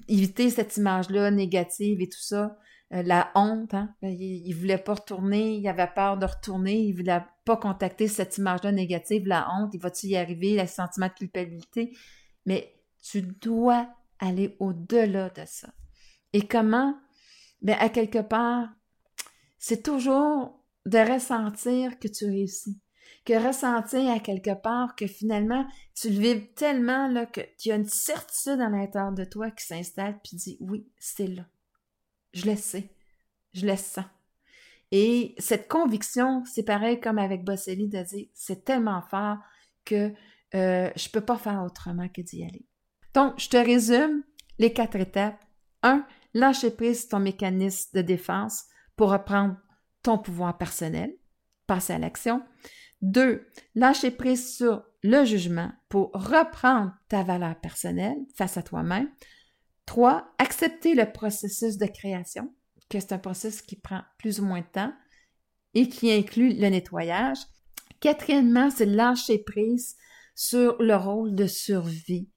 éviter 0.08 0.50
cette 0.50 0.78
image-là 0.78 1.30
négative 1.32 2.02
et 2.02 2.08
tout 2.08 2.22
ça. 2.22 2.58
la 2.90 3.32
honte, 3.36 3.74
hein? 3.74 3.96
Ben, 4.02 4.10
il, 4.10 4.46
il, 4.46 4.54
voulait 4.54 4.78
pas 4.78 4.96
retourner, 4.96 5.56
il 5.56 5.68
avait 5.68 5.88
peur 5.88 6.18
de 6.18 6.26
retourner, 6.26 6.78
il 6.78 6.94
voulait 6.94 7.22
pas 7.46 7.56
contacter 7.56 8.10
cette 8.10 8.38
image-là 8.38 8.74
négative, 8.74 9.28
la 9.28 9.48
honte, 9.54 9.74
il 9.74 9.80
va-tu 9.80 10.08
y 10.08 10.18
arriver, 10.18 10.58
le 10.60 10.68
sentiment 10.68 11.08
de 11.08 11.14
culpabilité? 11.14 11.96
Mais 12.46 12.74
tu 13.02 13.22
dois 13.22 13.88
aller 14.20 14.56
au-delà 14.60 15.30
de 15.30 15.44
ça. 15.46 15.70
Et 16.34 16.48
comment? 16.48 16.96
Ben, 17.62 17.78
à 17.80 17.90
quelque 17.90 18.20
part, 18.20 18.70
c'est 19.58 19.84
toujours 19.84 20.61
de 20.86 20.98
ressentir 20.98 22.00
que 22.00 22.08
tu 22.08 22.26
réussis 22.26 22.82
que 23.26 23.34
ressentir 23.34 24.10
à 24.10 24.20
quelque 24.20 24.54
part 24.54 24.96
que 24.96 25.08
finalement 25.08 25.66
tu 25.96 26.10
le 26.10 26.20
vives 26.20 26.54
tellement 26.54 27.08
là, 27.08 27.26
que 27.26 27.42
tu 27.58 27.72
as 27.72 27.76
une 27.76 27.88
certitude 27.88 28.60
à 28.60 28.70
l'intérieur 28.70 29.12
de 29.12 29.24
toi 29.24 29.52
qui 29.52 29.66
s'installe 29.66 30.20
puis 30.24 30.38
dit 30.38 30.58
oui, 30.60 30.88
c'est 30.98 31.28
là. 31.28 31.46
Je 32.34 32.50
le 32.50 32.56
sais. 32.56 32.90
Je 33.54 33.68
le 33.68 33.76
sens. 33.76 34.06
Et 34.92 35.36
cette 35.38 35.68
conviction, 35.68 36.44
c'est 36.46 36.64
pareil 36.64 37.00
comme 37.00 37.18
avec 37.18 37.44
Bosseli 37.44 37.88
de 37.88 38.02
dire 38.02 38.28
c'est 38.34 38.66
tellement 38.66 39.02
fort 39.04 39.38
que 39.86 40.14
euh, 40.54 40.90
je 40.96 41.08
ne 41.08 41.12
peux 41.12 41.22
pas 41.22 41.38
faire 41.38 41.64
autrement 41.64 42.10
que 42.10 42.22
d'y 42.22 42.44
aller. 42.44 42.66
Donc, 43.14 43.40
je 43.40 43.50
te 43.50 43.58
résume 43.58 44.24
les 44.58 44.74
quatre 44.74 44.96
étapes. 44.96 45.42
Un, 45.84 46.06
lâcher 46.34 46.72
prise 46.72 47.08
ton 47.08 47.20
mécanisme 47.20 47.90
de 47.94 48.02
défense 48.02 48.66
pour 48.96 49.12
reprendre 49.12 49.58
ton 50.04 50.18
pouvoir 50.18 50.58
personnel, 50.58 51.16
passer 51.68 51.94
à 51.94 52.00
l'action. 52.00 52.42
Deux, 53.02 53.48
lâcher 53.76 54.12
prise 54.12 54.56
sur 54.56 54.84
le 55.04 55.26
jugement 55.26 55.72
pour 55.90 56.12
reprendre 56.14 56.94
ta 57.10 57.24
valeur 57.24 57.60
personnelle 57.60 58.18
face 58.36 58.58
à 58.58 58.64
toi-même. 58.64 59.10
Trois, 59.86 60.32
accepter 60.38 60.94
le 60.94 61.12
processus 61.12 61.78
de 61.78 61.88
création, 61.88 62.54
que 62.90 63.00
c'est 63.00 63.14
un 63.14 63.18
processus 63.18 63.62
qui 63.62 63.76
prend 63.76 64.02
plus 64.18 64.40
ou 64.40 64.46
moins 64.46 64.62
de 64.62 64.66
temps 64.72 64.94
et 65.74 65.90
qui 65.90 66.12
inclut 66.12 66.54
le 66.54 66.68
nettoyage. 66.68 67.40
Quatrièmement, 68.00 68.70
c'est 68.70 68.86
lâcher 68.86 69.40
prise 69.40 69.96
sur 70.36 70.82
le 70.82 70.96
rôle 70.96 71.36
de 71.36 71.48
survie 71.48 72.30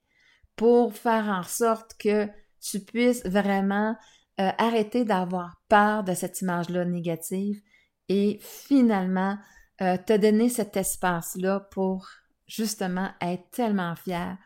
pour 0.57 0.95
faire 0.95 1.29
en 1.29 1.43
sorte 1.43 1.95
que 1.99 2.29
tu 2.61 2.81
puisses 2.81 3.25
vraiment 3.25 3.97
euh, 4.41 4.51
arrêter 4.59 5.05
d'avoir 5.05 5.63
peur 5.69 6.05
de 6.05 6.15
cette 6.15 6.41
image-là 6.41 6.85
négative 6.85 7.61
et 8.09 8.39
finalement 8.41 9.39
euh, 9.81 9.97
te 9.97 10.17
donner 10.17 10.49
cet 10.49 10.77
espace-là 10.77 11.61
pour 11.71 12.09
justement 12.47 13.11
être 13.21 13.49
tellement 13.51 13.95
fier 13.97 14.37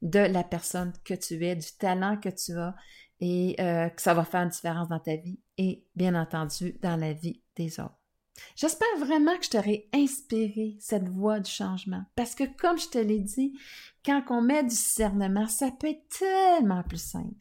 de 0.00 0.18
la 0.18 0.42
personne 0.44 0.92
que 1.04 1.14
tu 1.14 1.44
es, 1.44 1.56
du 1.56 1.76
talent 1.78 2.16
que 2.16 2.28
tu 2.28 2.58
as 2.58 2.74
et 3.20 3.54
euh, 3.60 3.88
que 3.88 4.02
ça 4.02 4.14
va 4.14 4.24
faire 4.24 4.42
une 4.42 4.48
différence 4.48 4.88
dans 4.88 4.98
ta 4.98 5.16
vie 5.16 5.38
et 5.58 5.86
bien 5.94 6.14
entendu 6.14 6.78
dans 6.82 6.96
la 6.96 7.12
vie 7.12 7.42
des 7.56 7.78
autres. 7.78 7.98
J'espère 8.56 8.96
vraiment 8.98 9.36
que 9.38 9.44
je 9.44 9.50
t'aurai 9.50 9.88
inspiré 9.92 10.76
cette 10.80 11.08
voie 11.08 11.38
du 11.38 11.50
changement 11.50 12.04
parce 12.16 12.34
que 12.34 12.44
comme 12.58 12.78
je 12.78 12.88
te 12.88 12.98
l'ai 12.98 13.20
dit, 13.20 13.58
quand 14.04 14.22
on 14.30 14.42
met 14.42 14.62
du 14.62 14.70
discernement, 14.70 15.46
ça 15.46 15.70
peut 15.70 15.88
être 15.88 16.08
tellement 16.18 16.82
plus 16.82 17.02
simple. 17.02 17.34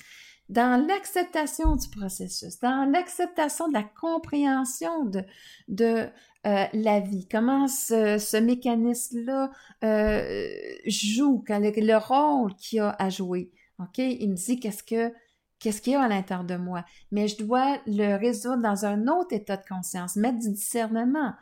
Dans 0.52 0.86
l'acceptation 0.86 1.76
du 1.78 1.90
processus, 1.90 2.60
dans 2.60 2.90
l'acceptation 2.92 3.70
de 3.70 3.74
la 3.74 3.84
compréhension 3.84 5.06
de, 5.06 5.24
de 5.70 6.08
euh, 6.46 6.66
la 6.74 7.00
vie, 7.00 7.28
comment 7.30 7.68
ce, 7.70 8.18
ce 8.18 8.36
mécanisme-là 8.36 9.50
euh, 9.84 10.50
joue, 10.88 11.44
le, 11.48 11.86
le 11.86 11.98
rôle 11.98 12.54
qu'il 12.56 12.82
a 12.82 12.96
à 13.00 13.10
jouer. 13.10 13.52
OK? 13.80 13.98
Il 14.00 14.30
me 14.30 14.36
dit 14.36 14.60
qu'est-ce 14.60 14.84
que 14.84 15.14
qu'est-ce 15.60 15.82
qu'il 15.82 15.94
y 15.94 15.96
a 15.96 16.02
à 16.02 16.08
l'intérieur 16.08 16.44
de 16.44 16.58
moi, 16.58 16.84
mais 17.12 17.28
je 17.28 17.38
dois 17.38 17.78
le 17.86 18.16
résoudre 18.18 18.62
dans 18.62 18.86
un 18.86 19.08
autre 19.08 19.34
état 19.34 19.58
de 19.58 19.66
conscience, 19.66 20.16
mettre 20.16 20.40
du 20.40 20.50
discernement, 20.52 21.34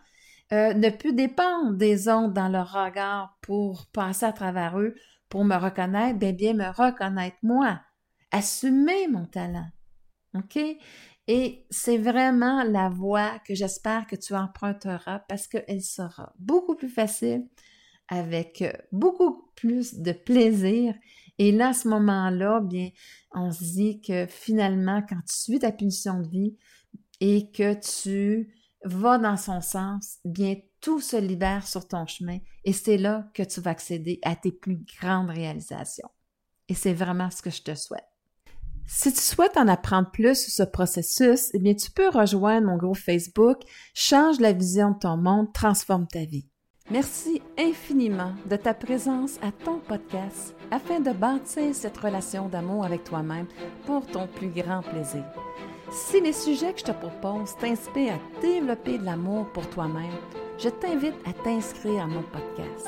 euh, 0.52 0.74
ne 0.74 0.90
plus 0.90 1.14
dépendre 1.14 1.78
des 1.78 2.10
ondes 2.10 2.34
dans 2.34 2.50
leur 2.50 2.72
regard 2.74 3.38
pour 3.42 3.88
passer 3.94 4.26
à 4.26 4.34
travers 4.34 4.80
eux, 4.80 4.94
pour 5.30 5.46
me 5.46 5.56
reconnaître, 5.56 6.20
bien 6.20 6.34
bien 6.34 6.54
me 6.54 6.70
reconnaître 6.70 7.38
moi, 7.44 7.80
assumer 8.32 9.08
mon 9.08 9.26
talent. 9.26 9.68
OK? 10.36 10.60
Et 11.28 11.66
c'est 11.70 11.98
vraiment 11.98 12.64
la 12.64 12.90
voie 12.90 13.40
que 13.40 13.54
j'espère 13.54 14.08
que 14.08 14.16
tu 14.16 14.34
emprunteras 14.36 15.20
parce 15.28 15.48
qu'elle 15.48 15.82
sera 15.82 16.34
beaucoup 16.40 16.76
plus 16.76 16.90
facile, 16.90 17.48
avec 18.08 18.64
beaucoup 18.92 19.52
plus 19.56 19.96
de 20.00 20.12
plaisir 20.12 20.96
et 21.40 21.54
là, 21.54 21.70
à 21.70 21.74
ce 21.74 21.88
moment-là, 21.88 22.60
bien, 22.60 22.90
on 23.32 23.52
se 23.52 23.64
dit 23.64 24.02
que 24.02 24.28
finalement, 24.28 25.02
quand 25.02 25.22
tu 25.26 25.36
suis 25.36 25.60
ta 25.60 25.72
punition 25.72 26.20
de 26.20 26.28
vie 26.28 26.58
et 27.22 27.50
que 27.52 27.74
tu 27.74 28.54
vas 28.84 29.18
dans 29.18 29.38
son 29.38 29.62
sens, 29.62 30.18
bien, 30.26 30.56
tout 30.82 31.00
se 31.00 31.16
libère 31.16 31.66
sur 31.66 31.88
ton 31.88 32.06
chemin 32.06 32.40
et 32.66 32.74
c'est 32.74 32.98
là 32.98 33.30
que 33.34 33.44
tu 33.44 33.62
vas 33.62 33.72
accéder 33.72 34.20
à 34.24 34.36
tes 34.36 34.52
plus 34.52 34.84
grandes 35.00 35.30
réalisations. 35.30 36.10
Et 36.68 36.74
c'est 36.74 36.94
vraiment 36.94 37.32
ce 37.32 37.42
que 37.42 37.50
je 37.50 37.62
te 37.62 37.74
souhaite. 37.74 38.09
Si 38.92 39.14
tu 39.14 39.22
souhaites 39.22 39.56
en 39.56 39.68
apprendre 39.68 40.10
plus 40.10 40.46
sur 40.46 40.52
ce 40.52 40.64
processus, 40.64 41.52
eh 41.54 41.60
bien, 41.60 41.76
tu 41.76 41.92
peux 41.92 42.10
rejoindre 42.10 42.66
mon 42.66 42.76
groupe 42.76 42.98
Facebook 42.98 43.60
Change 43.94 44.40
la 44.40 44.52
vision 44.52 44.92
de 44.92 44.98
ton 44.98 45.16
monde, 45.16 45.54
transforme 45.54 46.08
ta 46.08 46.26
vie. 46.26 46.48
Merci 46.90 47.40
infiniment 47.60 48.34
de 48.50 48.56
ta 48.56 48.74
présence 48.74 49.38
à 49.44 49.52
ton 49.52 49.78
podcast 49.78 50.56
afin 50.72 51.00
de 51.00 51.12
bâtir 51.12 51.76
cette 51.76 51.98
relation 51.98 52.50
d'amour 52.50 52.84
avec 52.84 53.04
toi-même 53.04 53.46
pour 53.86 54.08
ton 54.08 54.26
plus 54.26 54.50
grand 54.50 54.82
plaisir. 54.82 55.24
Si 55.92 56.20
les 56.20 56.34
sujets 56.34 56.74
que 56.74 56.80
je 56.80 56.86
te 56.86 56.92
propose 56.92 57.56
t'inspirent 57.58 58.16
à 58.16 58.42
développer 58.42 58.98
de 58.98 59.06
l'amour 59.06 59.46
pour 59.54 59.70
toi-même, 59.70 60.18
je 60.58 60.70
t'invite 60.70 61.14
à 61.28 61.34
t'inscrire 61.44 62.06
à 62.06 62.08
mon 62.08 62.24
podcast. 62.24 62.88